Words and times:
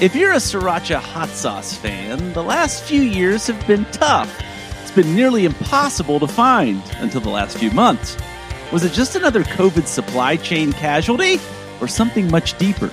if 0.00 0.14
you're 0.14 0.32
a 0.32 0.36
Sriracha 0.36 0.96
hot 0.96 1.30
sauce 1.30 1.74
fan, 1.74 2.34
the 2.34 2.42
last 2.42 2.84
few 2.84 3.00
years 3.00 3.46
have 3.46 3.66
been 3.66 3.86
tough. 3.92 4.30
It's 4.82 4.90
been 4.90 5.14
nearly 5.14 5.46
impossible 5.46 6.20
to 6.20 6.26
find 6.26 6.82
until 6.98 7.22
the 7.22 7.30
last 7.30 7.56
few 7.56 7.70
months. 7.70 8.16
Was 8.72 8.84
it 8.84 8.92
just 8.92 9.16
another 9.16 9.42
COVID 9.42 9.86
supply 9.86 10.36
chain 10.36 10.72
casualty 10.74 11.40
or 11.80 11.88
something 11.88 12.30
much 12.30 12.58
deeper? 12.58 12.90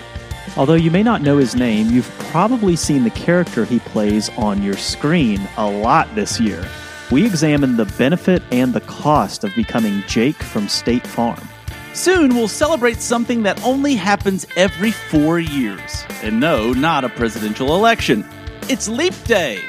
Although 0.56 0.76
you 0.76 0.92
may 0.92 1.04
not 1.04 1.22
know 1.22 1.38
his 1.38 1.56
name, 1.56 1.90
you've 1.90 2.10
probably 2.32 2.78
seen 2.78 3.04
the 3.04 3.10
character 3.10 3.66
he 3.66 3.80
plays 3.80 4.30
on 4.38 4.64
your 4.64 4.78
screen 4.78 5.42
a 5.58 5.70
lot 5.70 6.14
this 6.16 6.40
year. 6.40 6.66
We 7.12 7.26
examine 7.26 7.76
the 7.76 7.86
benefit 7.98 8.44
and 8.52 8.74
the 8.74 8.82
cost 8.82 9.44
of 9.44 9.54
becoming 9.56 10.04
Jake 10.08 10.42
from 10.42 10.70
State 10.70 11.06
Farm. 11.06 11.50
Soon 11.94 12.36
we'll 12.36 12.48
celebrate 12.48 12.98
something 13.02 13.44
that 13.44 13.64
only 13.64 13.94
happens 13.94 14.48
every 14.56 14.90
four 14.90 15.40
years. 15.40 16.04
And 16.24 16.40
no, 16.40 16.74
not 16.74 17.04
a 17.04 17.10
presidential 17.10 17.76
election. 17.76 18.26
It's 18.68 18.88
Leap 18.88 19.14
Day. 19.26 19.60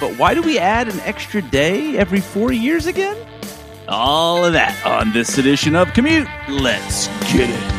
But 0.00 0.18
why 0.18 0.32
do 0.32 0.40
we 0.40 0.58
add 0.58 0.88
an 0.88 0.98
extra 1.00 1.42
day 1.42 1.98
every 1.98 2.20
four 2.20 2.52
years 2.52 2.86
again? 2.86 3.16
All 3.86 4.46
of 4.46 4.54
that 4.54 4.80
on 4.86 5.12
this 5.12 5.36
edition 5.36 5.76
of 5.76 5.92
Commute. 5.92 6.26
Let's 6.48 7.08
get 7.32 7.50
it. 7.50 7.78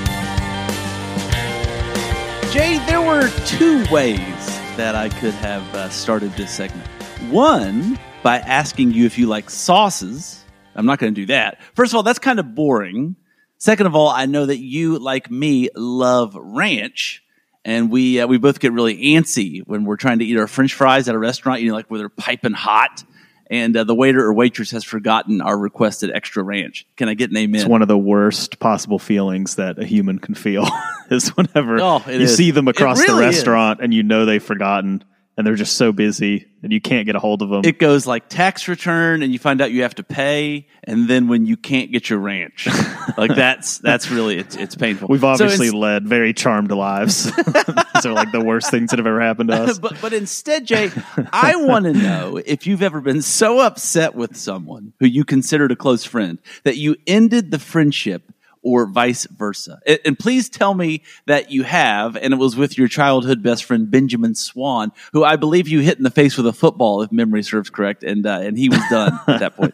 Jay, 2.52 2.78
there 2.86 3.02
were 3.02 3.30
two 3.48 3.84
ways 3.92 4.20
that 4.78 4.94
I 4.94 5.10
could 5.10 5.34
have 5.36 5.64
uh, 5.74 5.90
started 5.90 6.32
this 6.34 6.52
segment. 6.52 6.88
One, 7.32 7.98
by 8.22 8.38
asking 8.38 8.92
you 8.92 9.08
if 9.08 9.18
you 9.18 9.26
like 9.26 9.50
sauces. 9.50 10.46
I'm 10.76 10.86
not 10.86 11.00
going 11.00 11.14
to 11.14 11.22
do 11.22 11.26
that. 11.28 11.60
First 11.74 11.92
of 11.92 11.98
all, 11.98 12.04
that's 12.04 12.20
kind 12.20 12.40
of 12.40 12.54
boring. 12.54 13.16
Second 13.60 13.86
of 13.88 13.96
all, 13.96 14.08
I 14.10 14.26
know 14.26 14.46
that 14.46 14.58
you, 14.58 14.98
like 15.00 15.30
me, 15.30 15.70
love 15.76 16.34
ranch. 16.36 17.24
And 17.66 17.92
we, 17.92 18.20
uh, 18.22 18.26
we 18.28 18.38
both 18.38 18.60
get 18.60 18.72
really 18.72 18.98
antsy 19.16 19.62
when 19.68 19.84
we're 19.84 19.98
trying 19.98 20.20
to 20.20 20.26
eat 20.26 20.38
our 20.38 20.48
french 20.48 20.74
fries 20.74 21.08
at 21.10 21.14
a 21.16 21.20
restaurant, 21.20 21.62
you 21.62 21.68
know, 21.70 21.76
like 21.76 21.88
where 21.92 22.00
they're 22.00 22.10
piping 22.10 22.54
hot 22.54 23.04
and 23.52 23.76
uh, 23.76 23.84
the 23.84 23.94
waiter 23.96 24.24
or 24.24 24.34
waitress 24.34 24.72
has 24.72 24.84
forgotten 24.84 25.42
our 25.42 25.58
requested 25.58 26.10
extra 26.12 26.42
ranch. 26.42 26.86
Can 26.96 27.10
I 27.10 27.16
get 27.16 27.32
an 27.32 27.38
amen? 27.38 27.60
It's 27.62 27.70
one 27.70 27.82
of 27.82 27.88
the 27.90 27.98
worst 27.98 28.60
possible 28.60 28.98
feelings 29.00 29.56
that 29.56 29.78
a 29.78 29.86
human 29.86 30.20
can 30.20 30.36
feel 30.36 30.66
is 31.12 31.30
whenever 31.30 31.82
Oh, 31.82 32.02
you 32.08 32.14
is. 32.14 32.38
see 32.38 32.52
them 32.52 32.68
across 32.70 33.00
the 33.06 33.12
really 33.12 33.26
is. 33.28 33.36
restaurant 33.36 33.82
and 33.82 33.94
you 33.94 34.04
know 34.04 34.26
they've 34.26 34.42
forgotten 34.44 35.04
and 35.40 35.48
they're 35.48 35.56
just 35.56 35.78
so 35.78 35.94
busy 35.94 36.46
and 36.62 36.74
you 36.74 36.82
can't 36.82 37.06
get 37.06 37.16
a 37.16 37.20
hold 37.20 37.42
of 37.42 37.48
them. 37.48 37.62
it 37.64 37.80
goes 37.80 38.06
like 38.06 38.28
tax 38.28 38.68
return 38.68 39.24
and 39.24 39.32
you 39.32 39.40
find 39.40 39.62
out 39.62 39.72
you 39.72 39.84
have 39.84 39.96
to 39.96 40.04
pay 40.04 40.68
and 40.84 41.08
then 41.08 41.30
when 41.30 41.46
you 41.46 41.56
can't 41.56 41.94
get 41.94 42.10
your 42.10 42.20
ranch 42.20 42.68
like 43.18 43.34
that's 43.34 43.78
that's 43.78 44.12
really 44.12 44.38
it's, 44.38 44.58
it's 44.58 44.76
painful 44.76 45.08
We've 45.08 45.24
obviously 45.24 45.68
ins- 45.68 45.76
led 45.76 46.06
very 46.06 46.34
charmed 46.34 46.72
lives. 46.72 47.24
These 47.94 48.06
are 48.06 48.12
like 48.12 48.34
the 48.34 48.44
worst 48.44 48.70
things 48.70 48.90
that 48.90 49.00
have 49.00 49.08
ever 49.08 49.22
happened 49.22 49.50
to 49.52 49.56
us. 49.64 49.80
but 49.80 49.96
but 50.02 50.12
instead 50.12 50.66
jay 50.66 50.92
i 51.32 51.56
want 51.56 51.86
to 51.86 51.94
know 51.94 52.36
if 52.46 52.68
you've 52.68 52.84
ever 52.84 53.00
been 53.00 53.22
so 53.22 53.60
upset 53.60 54.16
with 54.16 54.36
someone 54.36 54.92
who 55.00 55.06
you 55.06 55.24
considered 55.24 55.72
a 55.72 55.76
close 55.78 56.04
friend 56.04 56.38
that 56.66 56.76
you 56.76 56.98
ended 57.08 57.52
the 57.52 57.60
friendship 57.60 58.24
or 58.70 58.86
vice 58.86 59.26
versa. 59.26 59.80
And, 60.06 60.20
please 60.20 60.50
tell 60.50 60.74
me 60.74 61.02
that 61.28 61.50
you 61.50 61.64
have 61.64 62.16
and 62.18 62.34
it 62.34 62.38
was 62.38 62.56
with 62.56 62.78
your 62.78 62.88
childhood 62.88 63.42
best 63.42 63.64
friend 63.64 63.90
benjamin 63.90 64.36
swan 64.36 64.92
who 65.14 65.24
i 65.24 65.38
believe 65.38 65.68
you 65.68 65.80
hit 65.80 65.98
in 65.98 66.04
the 66.04 66.12
face 66.12 66.36
with 66.36 66.46
a 66.46 66.52
football 66.52 67.02
if 67.02 67.12
memory 67.12 67.42
serves 67.42 67.70
correct 67.70 68.04
and 68.04 68.26
uh, 68.26 68.40
and 68.42 68.58
he 68.58 68.68
was 68.68 68.82
done 68.90 69.18
at 69.28 69.40
that 69.40 69.56
point 69.56 69.74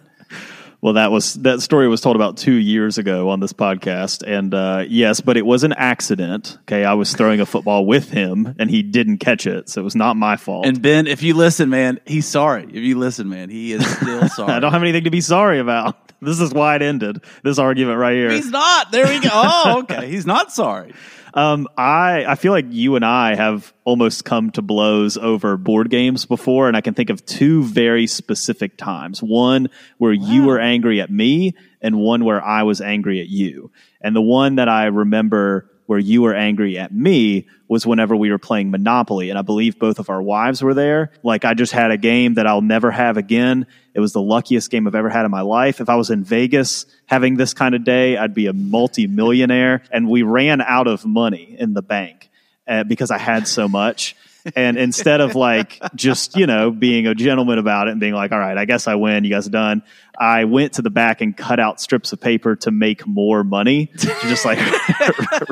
Well, 0.85 0.93
that 0.93 1.11
was 1.11 1.33
that 1.41 1.63
story 1.63 1.87
was 1.87 1.99
told 1.99 2.15
about 2.15 2.37
two 2.37 2.53
years 2.53 2.99
ago 2.99 3.29
on 3.29 3.39
this 3.39 3.53
podcast, 3.53 4.21
and 4.21 4.53
uh, 4.53 4.85
yes, 4.87 5.19
but 5.19 5.35
it 5.35 5.43
was 5.43 5.63
an 5.63 5.73
accident. 5.73 6.59
Okay, 6.61 6.85
I 6.85 6.93
was 6.93 7.11
throwing 7.11 7.39
a 7.39 7.45
football 7.47 7.87
with 7.87 8.11
him, 8.11 8.53
and 8.59 8.69
he 8.69 8.83
didn't 8.83 9.17
catch 9.17 9.47
it, 9.47 9.67
so 9.67 9.81
it 9.81 9.83
was 9.83 9.95
not 9.95 10.15
my 10.15 10.37
fault. 10.37 10.67
And 10.67 10.79
Ben, 10.79 11.07
if 11.07 11.23
you 11.23 11.33
listen, 11.33 11.71
man, 11.71 11.99
he's 12.05 12.27
sorry. 12.27 12.65
If 12.65 12.83
you 12.83 12.99
listen, 12.99 13.29
man, 13.29 13.49
he 13.49 13.73
is 13.73 13.83
still 13.83 14.29
sorry. 14.29 14.53
I 14.53 14.59
don't 14.59 14.73
have 14.73 14.83
anything 14.83 15.05
to 15.05 15.09
be 15.09 15.21
sorry 15.21 15.57
about. 15.57 15.97
This 16.21 16.39
is 16.39 16.53
why 16.53 16.77
it 16.77 16.81
ended. 16.81 17.23
This 17.43 17.59
argument 17.59 17.99
right 17.99 18.15
here. 18.15 18.31
He's 18.31 18.49
not. 18.49 18.91
There 18.91 19.05
we 19.05 19.19
go. 19.19 19.29
Oh, 19.31 19.79
okay. 19.81 20.09
He's 20.09 20.25
not 20.25 20.51
sorry. 20.51 20.93
Um, 21.35 21.67
I 21.77 22.23
I 22.25 22.35
feel 22.35 22.53
like 22.53 22.67
you 22.69 22.95
and 22.95 23.03
I 23.03 23.35
have 23.35 23.73
almost 23.83 24.23
come 24.23 24.51
to 24.51 24.61
blows 24.61 25.17
over 25.17 25.57
board 25.57 25.89
games 25.89 26.25
before, 26.25 26.69
and 26.69 26.77
I 26.77 26.81
can 26.81 26.93
think 26.93 27.09
of 27.09 27.25
two 27.25 27.63
very 27.63 28.07
specific 28.07 28.77
times. 28.77 29.21
One 29.21 29.67
where 29.97 30.13
you 30.13 30.45
were 30.45 30.59
angry 30.59 31.01
at 31.01 31.11
me, 31.11 31.53
and 31.81 31.97
one 31.97 32.23
where 32.23 32.41
I 32.41 32.63
was 32.63 32.79
angry 32.79 33.19
at 33.19 33.27
you. 33.27 33.71
And 33.99 34.15
the 34.15 34.21
one 34.21 34.55
that 34.55 34.69
I 34.69 34.85
remember 34.85 35.69
where 35.85 35.99
you 35.99 36.21
were 36.21 36.33
angry 36.33 36.77
at 36.77 36.93
me 36.93 37.47
was 37.67 37.85
whenever 37.85 38.15
we 38.15 38.31
were 38.31 38.37
playing 38.37 38.71
Monopoly, 38.71 39.29
and 39.29 39.39
I 39.39 39.41
believe 39.41 39.79
both 39.79 39.99
of 39.99 40.09
our 40.09 40.21
wives 40.21 40.61
were 40.61 40.73
there. 40.73 41.11
Like 41.23 41.45
I 41.45 41.53
just 41.53 41.71
had 41.71 41.91
a 41.91 41.97
game 41.97 42.35
that 42.35 42.47
I'll 42.47 42.61
never 42.61 42.91
have 42.91 43.17
again. 43.17 43.65
It 43.93 43.99
was 43.99 44.13
the 44.13 44.21
luckiest 44.21 44.69
game 44.69 44.87
I've 44.87 44.95
ever 44.95 45.09
had 45.09 45.25
in 45.25 45.31
my 45.31 45.41
life. 45.41 45.81
If 45.81 45.89
I 45.89 45.95
was 45.95 46.09
in 46.09 46.23
Vegas 46.23 46.85
having 47.05 47.35
this 47.35 47.53
kind 47.53 47.73
of 47.75 47.83
day, 47.83 48.17
I'd 48.17 48.33
be 48.33 48.47
a 48.47 48.53
multi-millionaire. 48.53 49.83
And 49.91 50.09
we 50.09 50.23
ran 50.23 50.61
out 50.61 50.87
of 50.87 51.05
money 51.05 51.55
in 51.57 51.73
the 51.73 51.81
bank 51.81 52.29
uh, 52.67 52.83
because 52.83 53.11
I 53.11 53.17
had 53.17 53.47
so 53.47 53.67
much. 53.67 54.15
And 54.55 54.77
instead 54.77 55.21
of 55.21 55.35
like 55.35 55.79
just, 55.95 56.37
you 56.37 56.47
know, 56.47 56.71
being 56.71 57.07
a 57.07 57.15
gentleman 57.15 57.57
about 57.57 57.87
it 57.87 57.91
and 57.91 57.99
being 57.99 58.13
like, 58.13 58.31
all 58.31 58.39
right, 58.39 58.57
I 58.57 58.65
guess 58.65 58.87
I 58.87 58.95
win, 58.95 59.23
you 59.23 59.29
guys 59.29 59.47
are 59.47 59.51
done, 59.51 59.83
I 60.19 60.45
went 60.45 60.73
to 60.73 60.81
the 60.81 60.89
back 60.89 61.21
and 61.21 61.35
cut 61.35 61.59
out 61.59 61.81
strips 61.81 62.13
of 62.13 62.21
paper 62.21 62.55
to 62.57 62.71
make 62.71 63.05
more 63.07 63.43
money 63.43 63.87
to 63.87 64.07
just 64.23 64.45
like 64.45 64.59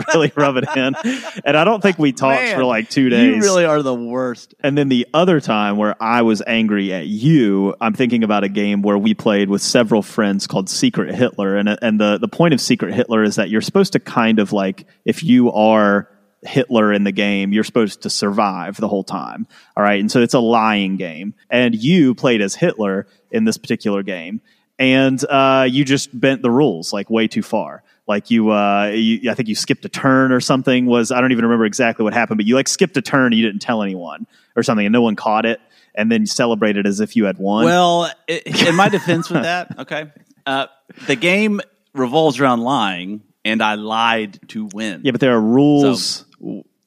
really 0.14 0.32
rub 0.36 0.58
it 0.58 0.66
in. 0.76 0.96
And 1.44 1.58
I 1.58 1.64
don't 1.64 1.82
think 1.82 2.00
we 2.00 2.12
talked 2.12 2.44
Man, 2.44 2.56
for 2.56 2.64
like 2.64 2.90
two 2.90 3.10
days. 3.10 3.36
You 3.36 3.42
really 3.42 3.66
are 3.66 3.82
the 3.82 3.96
worst. 3.96 4.54
And 4.62 4.78
then 4.78 4.90
the 4.90 5.08
other 5.14 5.40
time 5.40 5.78
where 5.78 6.02
I 6.02 6.22
was 6.22 6.42
angry 6.46 6.94
at 6.94 7.08
you, 7.08 7.76
I'm 7.82 7.94
thinking 7.94 8.24
about 8.24 8.44
a 8.44 8.50
game 8.50 8.82
where 8.82 8.98
we 8.98 9.14
played 9.14 9.50
with 9.50 9.62
several 9.62 10.02
friends 10.02 10.48
called 10.48 10.70
Secret 10.70 11.14
Hitler. 11.16 11.58
And, 11.58 11.78
and 11.82 12.00
the, 12.00 12.18
the 12.18 12.28
point 12.28 12.54
of 12.54 12.62
Secret 12.62 12.94
Hitler 12.94 13.24
is 13.24 13.36
that 13.36 13.50
you're 13.50 13.62
supposed 13.62 13.94
to 13.94 14.00
kind 14.00 14.40
of 14.40 14.54
like, 14.54 14.86
if 15.06 15.24
you 15.24 15.52
are 15.52 16.10
Hitler 16.46 16.94
in 16.94 17.04
the 17.04 17.12
game, 17.12 17.54
you're 17.54 17.64
supposed 17.64 18.04
to 18.04 18.10
survive 18.10 18.78
the 18.78 18.88
whole 18.88 19.04
time. 19.04 19.48
All 19.76 19.84
right. 19.84 20.00
And 20.00 20.12
so 20.12 20.22
it's 20.22 20.34
a 20.34 20.40
lying 20.40 20.98
game. 20.98 21.34
And 21.50 21.76
you 21.76 22.16
played 22.16 22.42
as 22.42 22.56
Hitler 22.56 23.08
in 23.32 23.46
this 23.46 23.58
particular 23.58 24.04
game. 24.04 24.42
And 24.80 25.24
uh, 25.26 25.68
you 25.70 25.86
just 25.86 26.18
bent 26.20 26.42
the 26.42 26.52
rules 26.52 26.92
like 26.92 27.10
way 27.10 27.28
too 27.28 27.44
far. 27.44 27.84
Like 28.08 28.32
you, 28.32 28.52
uh, 28.52 28.92
you, 28.94 29.32
I 29.32 29.34
think 29.34 29.48
you 29.48 29.56
skipped 29.56 29.86
a 29.86 29.90
turn 29.90 30.32
or 30.32 30.42
something. 30.42 30.86
Was 30.88 31.12
I 31.12 31.22
don't 31.22 31.32
even 31.32 31.46
remember 31.46 31.66
exactly 31.66 32.04
what 32.04 32.14
happened, 32.14 32.38
but 32.38 32.46
you 32.46 32.56
like 32.56 32.68
skipped 32.68 32.98
a 32.98 33.02
turn 33.02 33.28
and 33.28 33.36
you 33.36 33.46
didn't 33.46 33.62
tell 33.62 33.82
anyone 33.82 34.28
or 34.58 34.64
something, 34.64 34.86
and 34.86 34.92
no 34.92 35.02
one 35.02 35.16
caught 35.16 35.46
it, 35.46 35.62
and 35.96 36.12
then 36.12 36.22
you 36.22 36.28
celebrated 36.28 36.86
as 36.86 37.00
if 37.00 37.16
you 37.16 37.26
had 37.26 37.38
won. 37.38 37.64
Well, 37.64 38.12
i 38.30 38.42
in 38.68 38.76
my 38.76 38.90
defense 38.90 39.30
with 39.30 39.44
that, 39.44 39.80
okay, 39.80 40.12
uh, 40.46 40.68
the 41.08 41.16
game 41.16 41.62
revolves 41.94 42.42
around 42.42 42.62
lying, 42.62 43.22
and 43.46 43.64
I 43.64 43.76
lied 43.76 44.38
to 44.50 44.66
win. 44.74 45.02
yeah, 45.06 45.12
but 45.12 45.22
there 45.22 45.34
are 45.34 45.42
rules 45.42 46.26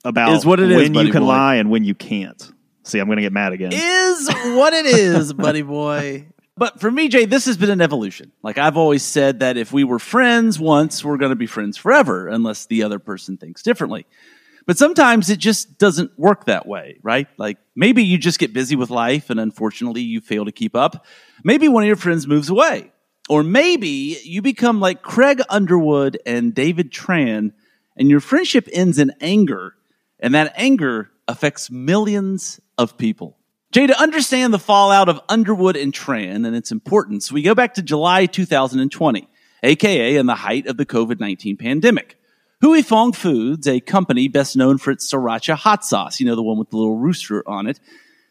about 0.06 0.32
Is 0.32 0.47
what 0.47 0.61
it 0.61 0.70
is, 0.70 0.91
when 0.91 1.06
you 1.06 1.12
can 1.12 1.23
boy. 1.23 1.29
lie 1.29 1.55
and 1.56 1.70
when 1.70 1.85
you 1.85 1.94
can't. 1.94 2.53
See, 2.85 2.99
I'm 2.99 3.06
going 3.06 3.17
to 3.17 3.23
get 3.23 3.32
mad 3.32 3.53
again. 3.53 3.73
is 3.73 4.29
what 4.29 4.73
it 4.73 4.87
is, 4.87 5.32
buddy 5.32 5.62
boy. 5.62 6.26
But 6.58 6.81
for 6.81 6.91
me, 6.91 7.08
Jay, 7.08 7.26
this 7.26 7.44
has 7.44 7.58
been 7.58 7.69
an 7.69 7.82
evolution. 7.82 8.32
Like 8.43 8.56
I've 8.56 8.79
always 8.79 9.03
said 9.03 9.41
that 9.41 9.58
if 9.58 9.75
we 9.75 9.85
were 9.85 9.99
friends 9.99 10.58
once, 10.58 11.05
we're 11.05 11.19
going 11.19 11.29
to 11.29 11.37
be 11.37 11.47
friends 11.47 11.76
forever, 11.76 12.29
unless 12.29 12.64
the 12.64 12.82
other 12.82 12.99
person 12.99 13.37
thinks 13.37 13.62
differently. 13.62 14.06
But 14.64 14.79
sometimes 14.79 15.29
it 15.29 15.38
just 15.38 15.76
doesn't 15.76 16.19
work 16.19 16.47
that 16.47 16.67
way, 16.67 16.99
right? 17.02 17.29
Like 17.37 17.59
maybe 17.75 18.05
you 18.05 18.17
just 18.17 18.38
get 18.38 18.55
busy 18.55 18.75
with 18.75 18.88
life 18.88 19.29
and 19.29 19.38
unfortunately 19.38 20.00
you 20.00 20.23
fail 20.23 20.47
to 20.47 20.52
keep 20.52 20.75
up. 20.75 21.05
Maybe 21.44 21.69
one 21.69 21.82
of 21.82 21.87
your 21.88 21.97
friends 21.97 22.26
moves 22.26 22.49
away. 22.49 22.91
Or 23.29 23.43
maybe 23.43 24.19
you 24.25 24.41
become 24.41 24.81
like 24.81 25.02
Craig 25.02 25.43
Underwood 25.50 26.19
and 26.25 26.55
David 26.55 26.91
Tran 26.91 27.52
and 27.99 28.09
your 28.09 28.20
friendship 28.20 28.67
ends 28.73 28.99
in 28.99 29.12
anger 29.20 29.75
and 30.21 30.35
that 30.35 30.53
anger 30.57 31.11
affects 31.29 31.71
millions 31.71 32.61
of 32.79 32.97
people. 32.97 33.39
Jay, 33.73 33.87
to 33.87 34.01
understand 34.01 34.55
the 34.55 34.59
fallout 34.59 35.09
of 35.09 35.21
Underwood 35.29 35.77
and 35.77 35.93
Tran 35.93 36.47
and 36.47 36.57
its 36.57 36.71
importance, 36.71 37.33
we 37.33 37.43
go 37.43 37.55
back 37.55 37.75
to 37.75 37.83
July 37.83 38.27
2020, 38.27 39.29
aka 39.63 40.17
in 40.17 40.27
the 40.27 40.35
height 40.35 40.67
of 40.67 40.77
the 40.77 40.87
COVID 40.87 41.21
19 41.21 41.57
pandemic. 41.57 42.19
Huy 42.63 42.83
Fong 42.83 43.13
Foods, 43.13 43.67
a 43.67 43.81
company 43.81 44.29
best 44.29 44.57
known 44.57 44.79
for 44.79 44.91
its 44.91 45.13
sriracha 45.13 45.55
hot 45.55 45.85
sauce, 45.85 46.21
you 46.21 46.27
know, 46.27 46.35
the 46.35 46.43
one 46.43 46.59
with 46.59 46.71
the 46.71 46.77
little 46.77 46.97
rooster 46.97 47.47
on 47.47 47.67
it, 47.67 47.79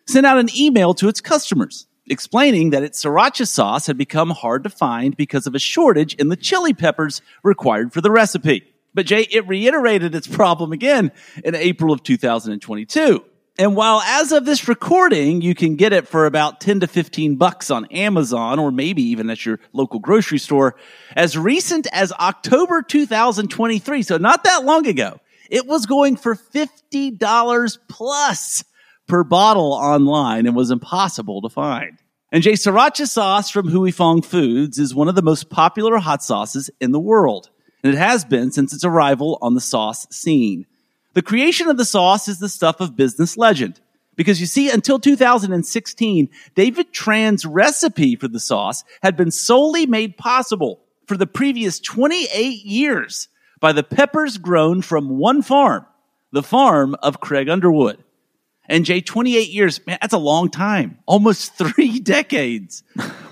sent 0.08 0.26
out 0.26 0.40
an 0.40 0.50
email 0.58 0.94
to 0.96 1.08
its 1.08 1.22
customers 1.22 1.86
explaining 2.08 2.70
that 2.70 2.84
its 2.84 3.04
sriracha 3.04 3.48
sauce 3.48 3.88
had 3.88 3.98
become 3.98 4.30
hard 4.30 4.64
to 4.64 4.70
find 4.70 5.16
because 5.18 5.48
of 5.48 5.56
a 5.56 5.60
shortage 5.60 6.14
in 6.16 6.30
the 6.30 6.36
chili 6.36 6.74
peppers 6.74 7.22
required 7.44 7.94
for 7.94 8.02
the 8.02 8.12
recipe. 8.12 8.64
But 8.96 9.06
Jay, 9.06 9.28
it 9.30 9.48
reiterated 9.48 10.16
its 10.16 10.26
problem 10.26 10.72
again 10.72 11.12
in 11.44 11.54
April 11.54 11.94
of 11.94 12.02
2022. 12.02 13.24
And 13.58 13.76
while 13.76 14.02
as 14.02 14.32
of 14.32 14.46
this 14.46 14.68
recording, 14.68 15.42
you 15.42 15.54
can 15.54 15.76
get 15.76 15.94
it 15.94 16.08
for 16.08 16.26
about 16.26 16.60
10 16.60 16.80
to 16.80 16.88
15 16.88 17.36
bucks 17.36 17.70
on 17.70 17.86
Amazon 17.86 18.58
or 18.58 18.72
maybe 18.72 19.04
even 19.04 19.30
at 19.30 19.46
your 19.46 19.60
local 19.72 20.00
grocery 20.00 20.40
store, 20.40 20.76
as 21.16 21.38
recent 21.38 21.88
as 21.94 22.12
October 22.14 22.82
2023, 22.82 24.02
so 24.02 24.18
not 24.18 24.44
that 24.46 24.66
long 24.66 24.88
ago, 24.88 25.20
it 25.50 25.68
was 25.68 25.86
going 25.86 26.16
for 26.16 26.36
$50 26.36 27.78
plus 27.88 28.64
per 29.08 29.24
bottle 29.24 29.74
online 29.74 30.48
and 30.48 30.56
was 30.56 30.72
impossible 30.72 31.42
to 31.42 31.50
find. 31.50 32.00
And 32.32 32.44
Jay 32.44 32.54
Sriracha 32.54 33.08
sauce 33.08 33.50
from 33.50 33.70
Huy 33.70 33.92
Fong 33.92 34.22
Foods 34.22 34.80
is 34.80 34.96
one 34.96 35.08
of 35.08 35.16
the 35.16 35.22
most 35.22 35.50
popular 35.50 35.98
hot 35.98 36.24
sauces 36.24 36.70
in 36.82 36.92
the 36.92 37.00
world, 37.00 37.50
and 37.86 37.94
it 37.94 37.98
has 38.00 38.26
been 38.26 38.52
since 38.52 38.74
its 38.74 38.84
arrival 38.84 39.38
on 39.44 39.54
the 39.54 39.62
sauce 39.62 40.08
scene. 40.10 40.66
The 41.14 41.22
creation 41.22 41.70
of 41.70 41.78
the 41.78 41.86
sauce 41.86 42.28
is 42.28 42.40
the 42.40 42.50
stuff 42.50 42.82
of 42.82 42.96
business 42.96 43.38
legend. 43.38 43.80
Because 44.16 44.42
you 44.42 44.48
see, 44.48 44.72
until 44.72 44.98
2016, 44.98 46.30
David 46.56 46.92
Tran's 46.92 47.46
recipe 47.46 48.16
for 48.16 48.28
the 48.28 48.40
sauce 48.40 48.84
had 49.04 49.16
been 49.16 49.30
solely 49.30 49.86
made 49.86 50.18
possible 50.18 50.80
for 51.06 51.16
the 51.16 51.28
previous 51.28 51.80
28 51.80 52.66
years 52.66 53.28
by 53.60 53.72
the 53.72 53.84
peppers 53.84 54.40
grown 54.40 54.82
from 54.82 55.20
one 55.20 55.44
farm, 55.44 55.86
the 56.32 56.42
farm 56.42 56.96
of 57.04 57.20
Craig 57.20 57.50
Underwood. 57.50 58.04
And 58.68 58.84
Jay, 58.84 59.00
28 59.00 59.50
years, 59.50 59.86
man, 59.86 60.00
that's 60.02 60.12
a 60.12 60.18
long 60.18 60.50
time. 60.50 60.98
Almost 61.06 61.56
three 61.56 62.00
decades. 62.04 62.84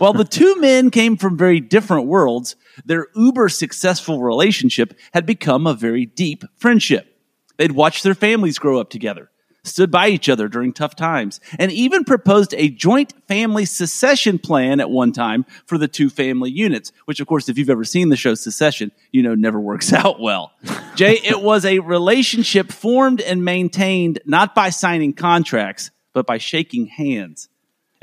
While 0.03 0.11
the 0.11 0.25
two 0.25 0.59
men 0.59 0.91
came 0.91 1.15
from 1.15 1.37
very 1.37 1.61
different 1.61 2.07
worlds, 2.07 2.57
their 2.83 3.07
uber 3.15 3.47
successful 3.47 4.21
relationship 4.21 4.99
had 5.13 5.25
become 5.25 5.65
a 5.65 5.73
very 5.73 6.05
deep 6.05 6.43
friendship. 6.57 7.07
They'd 7.55 7.71
watched 7.71 8.03
their 8.03 8.13
families 8.13 8.59
grow 8.59 8.81
up 8.81 8.89
together, 8.89 9.31
stood 9.63 9.91
by 9.91 10.09
each 10.09 10.27
other 10.27 10.49
during 10.49 10.73
tough 10.73 10.97
times, 10.97 11.39
and 11.57 11.71
even 11.71 12.03
proposed 12.03 12.53
a 12.53 12.67
joint 12.67 13.13
family 13.29 13.63
succession 13.63 14.39
plan 14.39 14.81
at 14.81 14.89
one 14.89 15.13
time 15.13 15.45
for 15.65 15.77
the 15.77 15.87
two 15.87 16.09
family 16.09 16.51
units, 16.51 16.91
which, 17.05 17.21
of 17.21 17.27
course, 17.27 17.47
if 17.47 17.57
you've 17.57 17.69
ever 17.69 17.85
seen 17.85 18.09
the 18.09 18.17
show 18.17 18.35
Succession, 18.35 18.91
you 19.13 19.23
know 19.23 19.35
never 19.35 19.57
works 19.57 19.93
out 19.93 20.19
well. 20.19 20.51
Jay, 20.95 21.13
it 21.23 21.41
was 21.41 21.63
a 21.63 21.79
relationship 21.79 22.73
formed 22.73 23.21
and 23.21 23.45
maintained 23.45 24.19
not 24.25 24.53
by 24.53 24.69
signing 24.69 25.13
contracts, 25.13 25.91
but 26.11 26.27
by 26.27 26.39
shaking 26.39 26.87
hands. 26.87 27.47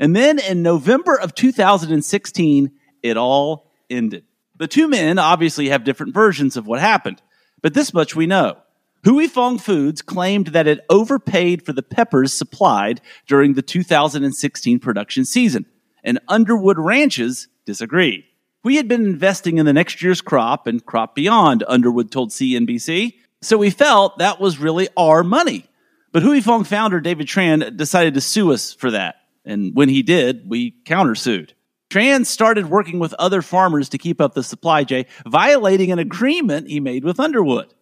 And 0.01 0.15
then 0.15 0.39
in 0.39 0.63
November 0.63 1.15
of 1.15 1.35
2016, 1.35 2.71
it 3.03 3.17
all 3.17 3.71
ended. 3.87 4.25
The 4.57 4.67
two 4.67 4.87
men 4.87 5.19
obviously 5.19 5.69
have 5.69 5.83
different 5.83 6.15
versions 6.15 6.57
of 6.57 6.65
what 6.65 6.79
happened, 6.79 7.21
but 7.61 7.75
this 7.75 7.93
much 7.93 8.15
we 8.15 8.25
know. 8.25 8.57
Huy 9.05 9.27
Fong 9.27 9.59
Foods 9.59 10.01
claimed 10.01 10.47
that 10.47 10.67
it 10.67 10.83
overpaid 10.89 11.63
for 11.63 11.71
the 11.71 11.83
peppers 11.83 12.35
supplied 12.35 12.99
during 13.27 13.53
the 13.53 13.61
2016 13.61 14.79
production 14.79 15.23
season, 15.23 15.67
and 16.03 16.19
Underwood 16.27 16.79
Ranches 16.79 17.47
disagreed. 17.65 18.23
We 18.63 18.77
had 18.77 18.87
been 18.87 19.05
investing 19.05 19.59
in 19.59 19.67
the 19.67 19.73
next 19.73 20.01
year's 20.01 20.21
crop 20.21 20.65
and 20.65 20.83
crop 20.83 21.13
beyond, 21.13 21.63
Underwood 21.67 22.11
told 22.11 22.31
CNBC, 22.31 23.13
so 23.43 23.55
we 23.57 23.69
felt 23.69 24.17
that 24.17 24.39
was 24.39 24.57
really 24.57 24.87
our 24.97 25.23
money. 25.23 25.65
But 26.11 26.23
Huy 26.23 26.41
Fong 26.41 26.63
founder 26.63 26.99
David 26.99 27.27
Tran 27.27 27.77
decided 27.77 28.15
to 28.15 28.21
sue 28.21 28.51
us 28.51 28.73
for 28.73 28.91
that, 28.91 29.15
and 29.45 29.75
when 29.75 29.89
he 29.89 30.03
did, 30.03 30.49
we 30.49 30.75
countersued. 30.85 31.51
Tran 31.89 32.25
started 32.25 32.69
working 32.69 32.99
with 32.99 33.13
other 33.15 33.41
farmers 33.41 33.89
to 33.89 33.97
keep 33.97 34.21
up 34.21 34.33
the 34.33 34.43
supply, 34.43 34.83
Jay, 34.85 35.07
violating 35.25 35.91
an 35.91 35.99
agreement 35.99 36.69
he 36.69 36.79
made 36.79 37.03
with 37.03 37.19
Underwood. 37.19 37.73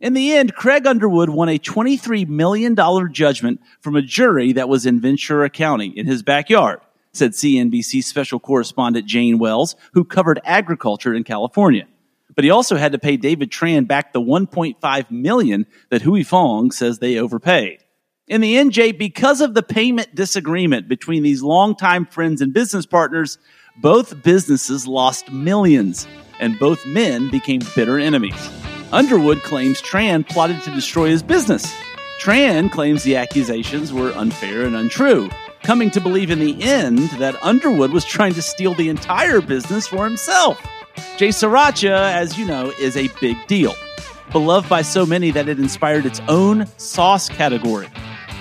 In 0.00 0.14
the 0.14 0.32
end, 0.32 0.54
Craig 0.54 0.86
Underwood 0.86 1.28
won 1.28 1.50
a 1.50 1.58
$23 1.58 2.26
million 2.26 2.74
judgment 3.12 3.60
from 3.80 3.96
a 3.96 4.02
jury 4.02 4.52
that 4.52 4.68
was 4.68 4.86
in 4.86 4.98
Ventura 4.98 5.50
County 5.50 5.88
in 5.88 6.06
his 6.06 6.22
backyard, 6.22 6.80
said 7.12 7.32
CNBC 7.32 8.02
special 8.02 8.40
correspondent 8.40 9.06
Jane 9.06 9.38
Wells, 9.38 9.76
who 9.92 10.04
covered 10.04 10.40
agriculture 10.44 11.12
in 11.12 11.22
California. 11.22 11.86
But 12.34 12.44
he 12.44 12.50
also 12.50 12.76
had 12.76 12.92
to 12.92 12.98
pay 12.98 13.18
David 13.18 13.50
Tran 13.50 13.86
back 13.86 14.14
the 14.14 14.22
1.5 14.22 15.10
million 15.10 15.66
that 15.90 16.00
Huy 16.02 16.24
Fong 16.24 16.70
says 16.70 16.98
they 16.98 17.18
overpaid. 17.18 17.84
In 18.30 18.40
the 18.40 18.58
end, 18.58 18.70
Jay, 18.70 18.92
because 18.92 19.40
of 19.40 19.54
the 19.54 19.62
payment 19.62 20.14
disagreement 20.14 20.88
between 20.88 21.24
these 21.24 21.42
longtime 21.42 22.06
friends 22.06 22.40
and 22.40 22.52
business 22.52 22.86
partners, 22.86 23.38
both 23.78 24.22
businesses 24.22 24.86
lost 24.86 25.32
millions, 25.32 26.06
and 26.38 26.56
both 26.60 26.86
men 26.86 27.28
became 27.28 27.60
bitter 27.74 27.98
enemies. 27.98 28.48
Underwood 28.92 29.42
claims 29.42 29.82
Tran 29.82 30.28
plotted 30.28 30.62
to 30.62 30.70
destroy 30.70 31.08
his 31.08 31.24
business. 31.24 31.74
Tran 32.20 32.70
claims 32.70 33.02
the 33.02 33.16
accusations 33.16 33.92
were 33.92 34.12
unfair 34.12 34.62
and 34.62 34.76
untrue, 34.76 35.28
coming 35.64 35.90
to 35.90 36.00
believe 36.00 36.30
in 36.30 36.38
the 36.38 36.62
end 36.62 36.98
that 37.18 37.42
Underwood 37.42 37.90
was 37.90 38.04
trying 38.04 38.34
to 38.34 38.42
steal 38.42 38.74
the 38.74 38.90
entire 38.90 39.40
business 39.40 39.88
for 39.88 40.04
himself. 40.04 40.64
Jay 41.16 41.30
Sriracha, 41.30 42.12
as 42.12 42.38
you 42.38 42.44
know, 42.44 42.72
is 42.78 42.96
a 42.96 43.08
big 43.20 43.44
deal, 43.48 43.74
beloved 44.30 44.68
by 44.68 44.82
so 44.82 45.04
many 45.04 45.32
that 45.32 45.48
it 45.48 45.58
inspired 45.58 46.06
its 46.06 46.20
own 46.28 46.64
sauce 46.78 47.28
category. 47.28 47.88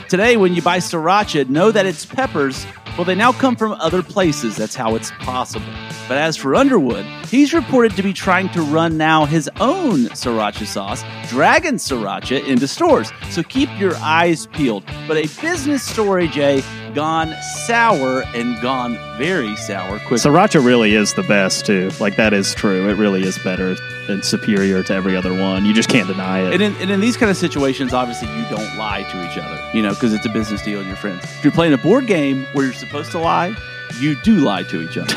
Today, 0.09 0.37
when 0.37 0.55
you 0.55 0.63
buy 0.63 0.79
Sriracha, 0.79 1.47
know 1.49 1.69
that 1.69 1.85
its 1.85 2.03
peppers, 2.03 2.65
well, 2.97 3.05
they 3.05 3.13
now 3.13 3.31
come 3.31 3.55
from 3.55 3.73
other 3.73 4.01
places. 4.01 4.55
That's 4.57 4.73
how 4.73 4.95
it's 4.95 5.11
possible. 5.19 5.71
But 6.07 6.17
as 6.17 6.35
for 6.35 6.55
Underwood, 6.55 7.05
he's 7.27 7.53
reported 7.53 7.95
to 7.95 8.01
be 8.01 8.11
trying 8.11 8.49
to 8.49 8.63
run 8.63 8.97
now 8.97 9.25
his 9.25 9.47
own 9.59 10.05
sriracha 10.05 10.65
sauce, 10.65 11.03
Dragon 11.27 11.75
Sriracha, 11.75 12.43
into 12.47 12.67
stores. 12.67 13.11
So 13.29 13.43
keep 13.43 13.69
your 13.79 13.95
eyes 13.97 14.47
peeled. 14.47 14.83
But 15.07 15.17
a 15.17 15.27
business 15.43 15.83
story, 15.83 16.27
Jay, 16.27 16.63
gone 16.95 17.31
sour 17.67 18.23
and 18.33 18.59
gone 18.63 18.97
very 19.19 19.55
sour 19.57 19.99
quickly. 19.99 20.17
Sriracha 20.17 20.65
really 20.65 20.95
is 20.95 21.13
the 21.13 21.21
best, 21.21 21.67
too. 21.67 21.91
Like, 21.99 22.15
that 22.15 22.33
is 22.33 22.55
true. 22.55 22.89
It 22.89 22.95
really 22.95 23.21
is 23.21 23.37
better 23.43 23.75
and 24.09 24.25
superior 24.25 24.83
to 24.83 24.93
every 24.93 25.15
other 25.15 25.31
one. 25.33 25.65
You 25.65 25.73
just 25.73 25.89
can't 25.89 26.07
deny 26.07 26.39
it. 26.39 26.53
And 26.53 26.61
in, 26.61 26.75
and 26.77 26.91
in 26.91 26.99
these 26.99 27.15
kind 27.15 27.29
of 27.29 27.37
situations, 27.37 27.93
obviously, 27.93 28.27
you 28.27 28.43
don't 28.49 28.77
lie 28.77 29.03
to 29.03 29.31
each 29.31 29.37
other, 29.37 29.61
you 29.73 29.81
know, 29.81 29.93
because 29.93 30.13
it's 30.13 30.25
a 30.25 30.29
business 30.29 30.61
deal 30.61 30.79
and 30.79 30.87
your 30.87 30.97
friends. 30.97 31.23
If 31.23 31.43
you're 31.43 31.53
playing 31.53 31.73
a 31.73 31.77
board 31.77 32.07
game 32.07 32.45
where 32.53 32.65
you're 32.65 32.73
supposed 32.73 33.11
to 33.11 33.19
lie, 33.19 33.55
you 33.99 34.15
do 34.21 34.37
lie 34.37 34.63
to 34.63 34.81
each 34.81 34.97
other. 34.97 35.15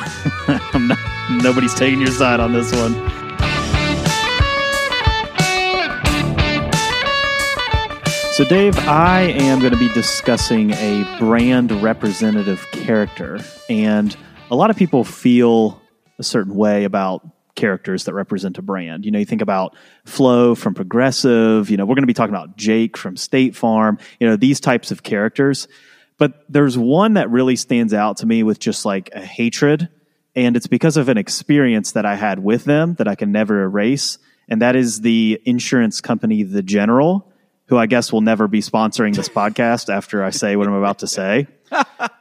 not, 0.78 0.98
nobody's 1.42 1.74
taking 1.74 2.00
your 2.00 2.10
side 2.10 2.40
on 2.40 2.52
this 2.52 2.72
one. 2.72 2.92
So, 8.32 8.44
Dave, 8.44 8.78
I 8.88 9.24
am 9.24 9.60
going 9.60 9.72
to 9.72 9.78
be 9.78 9.90
discussing 9.90 10.70
a 10.72 11.16
brand 11.18 11.70
representative 11.82 12.66
character. 12.72 13.38
And 13.68 14.16
a 14.50 14.56
lot 14.56 14.70
of 14.70 14.76
people 14.76 15.04
feel 15.04 15.82
a 16.18 16.22
certain 16.22 16.54
way 16.54 16.84
about 16.84 17.28
characters 17.54 18.04
that 18.04 18.14
represent 18.14 18.58
a 18.58 18.62
brand. 18.62 19.04
You 19.04 19.10
know, 19.10 19.18
you 19.18 19.24
think 19.24 19.42
about 19.42 19.76
Flo 20.04 20.54
from 20.54 20.74
Progressive, 20.74 21.70
you 21.70 21.76
know, 21.76 21.84
we're 21.84 21.94
going 21.94 22.02
to 22.02 22.06
be 22.06 22.14
talking 22.14 22.34
about 22.34 22.56
Jake 22.56 22.96
from 22.96 23.16
State 23.16 23.54
Farm, 23.54 23.98
you 24.20 24.26
know, 24.26 24.36
these 24.36 24.60
types 24.60 24.90
of 24.90 25.02
characters. 25.02 25.68
But 26.18 26.44
there's 26.48 26.78
one 26.78 27.14
that 27.14 27.30
really 27.30 27.56
stands 27.56 27.92
out 27.92 28.18
to 28.18 28.26
me 28.26 28.42
with 28.42 28.58
just 28.58 28.84
like 28.84 29.10
a 29.12 29.20
hatred. 29.20 29.88
And 30.34 30.56
it's 30.56 30.66
because 30.66 30.96
of 30.96 31.08
an 31.08 31.18
experience 31.18 31.92
that 31.92 32.06
I 32.06 32.14
had 32.14 32.38
with 32.38 32.64
them 32.64 32.94
that 32.94 33.08
I 33.08 33.14
can 33.14 33.32
never 33.32 33.62
erase. 33.64 34.18
And 34.48 34.62
that 34.62 34.76
is 34.76 35.00
the 35.00 35.40
insurance 35.44 36.00
company, 36.00 36.42
The 36.42 36.62
General, 36.62 37.30
who 37.66 37.76
I 37.76 37.86
guess 37.86 38.12
will 38.12 38.20
never 38.20 38.48
be 38.48 38.60
sponsoring 38.60 39.14
this 39.14 39.28
podcast 39.28 39.88
after 39.94 40.24
I 40.24 40.30
say 40.30 40.56
what 40.56 40.66
I'm 40.66 40.74
about 40.74 41.00
to 41.00 41.06
say. 41.06 41.48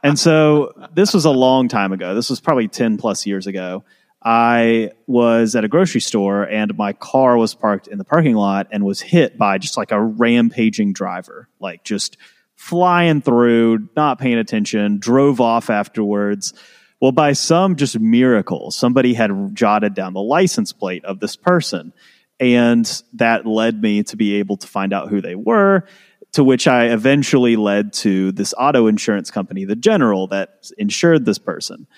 and 0.02 0.18
so 0.18 0.72
this 0.94 1.14
was 1.14 1.24
a 1.24 1.30
long 1.30 1.68
time 1.68 1.92
ago. 1.92 2.14
This 2.14 2.30
was 2.30 2.40
probably 2.40 2.68
10 2.68 2.96
plus 2.96 3.26
years 3.26 3.46
ago. 3.46 3.84
I 4.24 4.92
was 5.06 5.56
at 5.56 5.64
a 5.64 5.68
grocery 5.68 6.00
store 6.00 6.44
and 6.44 6.76
my 6.76 6.92
car 6.92 7.36
was 7.36 7.54
parked 7.54 7.88
in 7.88 7.98
the 7.98 8.04
parking 8.04 8.36
lot 8.36 8.68
and 8.70 8.84
was 8.84 9.00
hit 9.00 9.36
by 9.36 9.58
just 9.58 9.76
like 9.76 9.90
a 9.90 10.00
rampaging 10.00 10.92
driver, 10.92 11.48
like 11.60 11.82
just 11.84 12.16
flying 12.54 13.20
through, 13.20 13.88
not 13.96 14.20
paying 14.20 14.38
attention, 14.38 14.98
drove 14.98 15.40
off 15.40 15.70
afterwards. 15.70 16.54
Well, 17.00 17.10
by 17.10 17.32
some 17.32 17.74
just 17.74 17.98
miracle, 17.98 18.70
somebody 18.70 19.14
had 19.14 19.32
jotted 19.54 19.94
down 19.94 20.12
the 20.14 20.22
license 20.22 20.72
plate 20.72 21.04
of 21.04 21.18
this 21.18 21.34
person. 21.34 21.92
And 22.38 23.02
that 23.14 23.44
led 23.46 23.82
me 23.82 24.04
to 24.04 24.16
be 24.16 24.36
able 24.36 24.56
to 24.58 24.66
find 24.68 24.92
out 24.92 25.08
who 25.08 25.20
they 25.20 25.34
were, 25.34 25.86
to 26.32 26.44
which 26.44 26.68
I 26.68 26.86
eventually 26.86 27.56
led 27.56 27.92
to 27.94 28.30
this 28.32 28.54
auto 28.56 28.86
insurance 28.86 29.30
company, 29.30 29.64
the 29.64 29.76
General, 29.76 30.28
that 30.28 30.70
insured 30.78 31.24
this 31.24 31.38
person. 31.38 31.88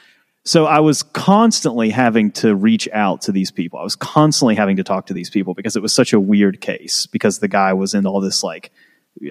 So 0.46 0.66
I 0.66 0.80
was 0.80 1.02
constantly 1.02 1.88
having 1.88 2.30
to 2.32 2.54
reach 2.54 2.86
out 2.92 3.22
to 3.22 3.32
these 3.32 3.50
people. 3.50 3.78
I 3.78 3.82
was 3.82 3.96
constantly 3.96 4.54
having 4.54 4.76
to 4.76 4.84
talk 4.84 5.06
to 5.06 5.14
these 5.14 5.30
people 5.30 5.54
because 5.54 5.74
it 5.74 5.80
was 5.80 5.94
such 5.94 6.12
a 6.12 6.20
weird 6.20 6.60
case 6.60 7.06
because 7.06 7.38
the 7.38 7.48
guy 7.48 7.72
was 7.72 7.94
in 7.94 8.06
all 8.06 8.20
this 8.20 8.42
like 8.42 8.70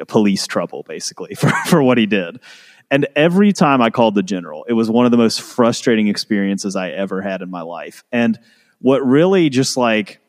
police 0.07 0.47
trouble 0.47 0.83
basically 0.87 1.35
for, 1.39 1.51
for 1.67 1.83
what 1.83 1.97
he 1.97 2.07
did. 2.07 2.39
And 2.89 3.07
every 3.15 3.53
time 3.53 3.81
I 3.81 3.89
called 3.89 4.15
the 4.15 4.23
general, 4.23 4.65
it 4.65 4.73
was 4.73 4.89
one 4.89 5.05
of 5.05 5.11
the 5.11 5.17
most 5.17 5.41
frustrating 5.41 6.07
experiences 6.07 6.75
I 6.75 6.89
ever 6.89 7.21
had 7.21 7.41
in 7.41 7.49
my 7.49 7.61
life. 7.61 8.03
And 8.11 8.39
what 8.79 9.05
really 9.05 9.49
just 9.49 9.77
like 9.77 10.19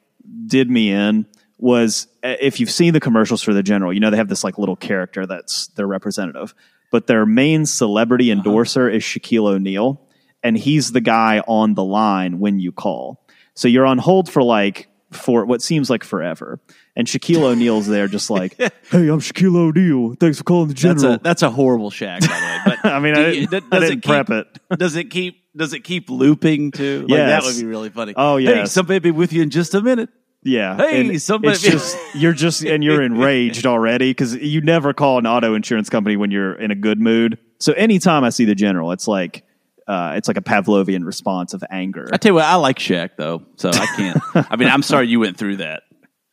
did 0.47 0.71
me 0.71 0.91
in 0.91 1.27
was 1.59 2.09
uh, 2.23 2.37
if 2.41 2.61
you've 2.61 2.71
seen 2.71 2.93
the 2.93 3.01
commercials 3.01 3.43
for 3.43 3.55
the 3.55 3.63
general, 3.63 3.93
you 3.93 4.01
know 4.01 4.11
they 4.11 4.17
have 4.17 4.29
this 4.29 4.45
like 4.45 4.59
little 4.59 4.77
character 4.77 5.27
that's 5.27 5.69
their 5.69 5.87
representative, 5.87 6.55
but 6.91 7.07
their 7.07 7.27
main 7.27 7.67
celebrity 7.67 8.31
endorser 8.31 8.89
uh-huh. 8.89 8.97
is 8.97 9.03
Shaquille 9.03 9.49
O'Neal, 9.49 10.01
and 10.45 10.57
he's 10.57 10.93
the 10.93 11.01
guy 11.01 11.41
on 11.49 11.75
the 11.75 11.83
line 11.83 12.39
when 12.39 12.61
you 12.61 12.71
call. 12.71 13.21
So 13.55 13.67
you're 13.67 13.87
on 13.87 13.99
hold 13.99 14.31
for 14.31 14.43
like 14.43 14.89
for 15.11 15.45
what 15.47 15.63
seems 15.63 15.89
like 15.91 16.05
forever. 16.05 16.61
And 16.97 17.07
Shaquille 17.09 17.43
O'Neal's 17.43 17.87
there, 17.89 18.07
just 18.07 18.31
like, 18.31 18.57
"Hey, 18.59 18.71
I'm 19.09 19.19
Shaquille 19.21 19.57
O'Neal. 19.57 20.15
Thanks 20.21 20.39
for 20.39 20.45
calling 20.45 20.69
the 20.69 20.75
general." 20.75 21.03
That's 21.03 21.21
a, 21.21 21.23
that's 21.25 21.43
a 21.43 21.51
horrible 21.51 21.91
Shaq, 21.91 22.21
by 22.21 22.27
the 22.27 22.71
way. 22.71 22.77
But 22.83 22.91
I 22.93 23.01
mean, 23.01 23.17
I 23.17 23.31
didn't, 23.33 23.65
I 23.73 23.81
didn't 23.81 23.99
it 23.99 24.05
prep 24.05 24.31
it. 24.31 24.47
Does 24.79 24.95
it 24.95 25.11
keep? 25.11 25.41
Does 25.57 25.73
it 25.73 25.81
keep 25.81 26.11
looping 26.11 26.73
too? 26.73 27.03
Like, 27.03 27.11
Yes. 27.11 27.45
that 27.45 27.49
would 27.53 27.61
be 27.61 27.67
really 27.67 27.91
funny. 27.91 28.13
Oh, 28.17 28.37
Hey, 28.39 28.43
yes. 28.45 28.73
somebody 28.73 28.99
be 28.99 29.11
with 29.13 29.33
you 29.33 29.43
in 29.43 29.51
just 29.51 29.75
a 29.75 29.81
minute. 29.81 30.11
Yeah. 30.43 30.77
Hey, 30.77 31.01
And 31.09 31.23
somebody- 31.23 31.53
It's 31.55 31.63
just 31.63 31.97
you're 32.17 32.33
just 32.33 32.63
and 32.65 32.83
you're 32.85 33.01
enraged 33.03 33.65
already 33.65 34.11
because 34.11 34.35
you 34.35 34.61
never 34.61 34.93
call 34.93 35.19
an 35.19 35.27
auto 35.27 35.55
insurance 35.55 35.89
company 35.89 36.17
when 36.17 36.31
you're 36.33 36.55
in 36.55 36.71
a 36.71 36.75
good 36.75 37.01
mood. 37.01 37.39
So 37.61 37.73
anytime 37.73 38.25
I 38.25 38.31
see 38.31 38.45
the 38.45 38.55
general, 38.57 38.91
it's 38.93 39.07
like 39.09 39.45
uh, 39.87 40.15
it's 40.17 40.29
like 40.29 40.37
a 40.37 40.43
Pavlovian 40.43 41.05
response 41.05 41.55
of 41.55 41.63
anger. 41.71 42.09
I 42.13 42.17
tell 42.17 42.31
you 42.31 42.35
what, 42.35 42.45
I 42.45 42.55
like 42.57 42.79
Shaq 42.79 43.11
though, 43.17 43.43
so 43.57 43.71
I 43.71 43.87
can't. 43.97 44.19
I 44.51 44.57
mean, 44.57 44.69
I'm 44.69 44.83
sorry 44.83 45.09
you 45.09 45.21
went 45.21 45.37
through 45.37 45.57
that. 45.57 45.83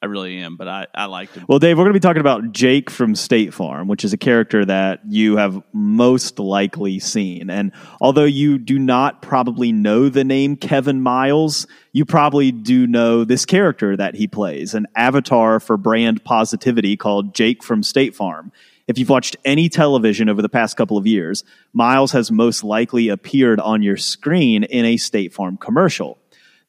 I 0.04 0.08
really 0.08 0.40
am, 0.40 0.58
but 0.58 0.68
I, 0.68 0.88
I 0.96 1.06
liked 1.06 1.36
him. 1.36 1.46
Well, 1.48 1.60
Dave, 1.60 1.78
we're 1.78 1.84
going 1.84 1.94
to 1.94 2.00
be 2.00 2.02
talking 2.02 2.22
about 2.22 2.54
Jake 2.54 2.90
from 2.90 3.14
State 3.14 3.54
Farm, 3.54 3.88
which 3.88 4.04
is 4.04 4.14
a 4.14 4.18
character 4.18 4.66
that 4.66 5.02
you 5.08 5.38
have 5.38 5.62
most 5.74 6.40
likely 6.40 6.98
seen. 6.98 7.52
And 7.52 7.72
although 8.00 8.26
you 8.26 8.58
do 8.58 8.80
not 8.80 9.22
probably 9.22 9.72
know 9.72 10.10
the 10.10 10.24
name 10.24 10.56
Kevin 10.56 11.02
Miles, 11.02 11.68
you 11.92 12.04
probably 12.04 12.52
do 12.52 12.88
know 12.88 13.24
this 13.24 13.46
character 13.46 13.96
that 13.96 14.16
he 14.16 14.28
plays, 14.28 14.74
an 14.74 14.88
avatar 14.96 15.60
for 15.60 15.78
brand 15.78 16.24
positivity 16.24 16.98
called 16.98 17.36
Jake 17.36 17.62
from 17.62 17.84
State 17.84 18.16
Farm. 18.16 18.52
If 18.88 18.98
you've 18.98 19.10
watched 19.10 19.38
any 19.46 19.70
television 19.70 20.30
over 20.30 20.42
the 20.42 20.50
past 20.50 20.76
couple 20.76 20.98
of 20.98 21.08
years, 21.08 21.44
Miles 21.74 22.12
has 22.12 22.32
most 22.32 22.64
likely 22.64 23.10
appeared 23.10 23.60
on 23.60 23.82
your 23.82 23.98
screen 23.98 24.64
in 24.64 24.86
a 24.86 24.98
State 24.98 25.34
Farm 25.34 25.58
commercial. 25.58 26.18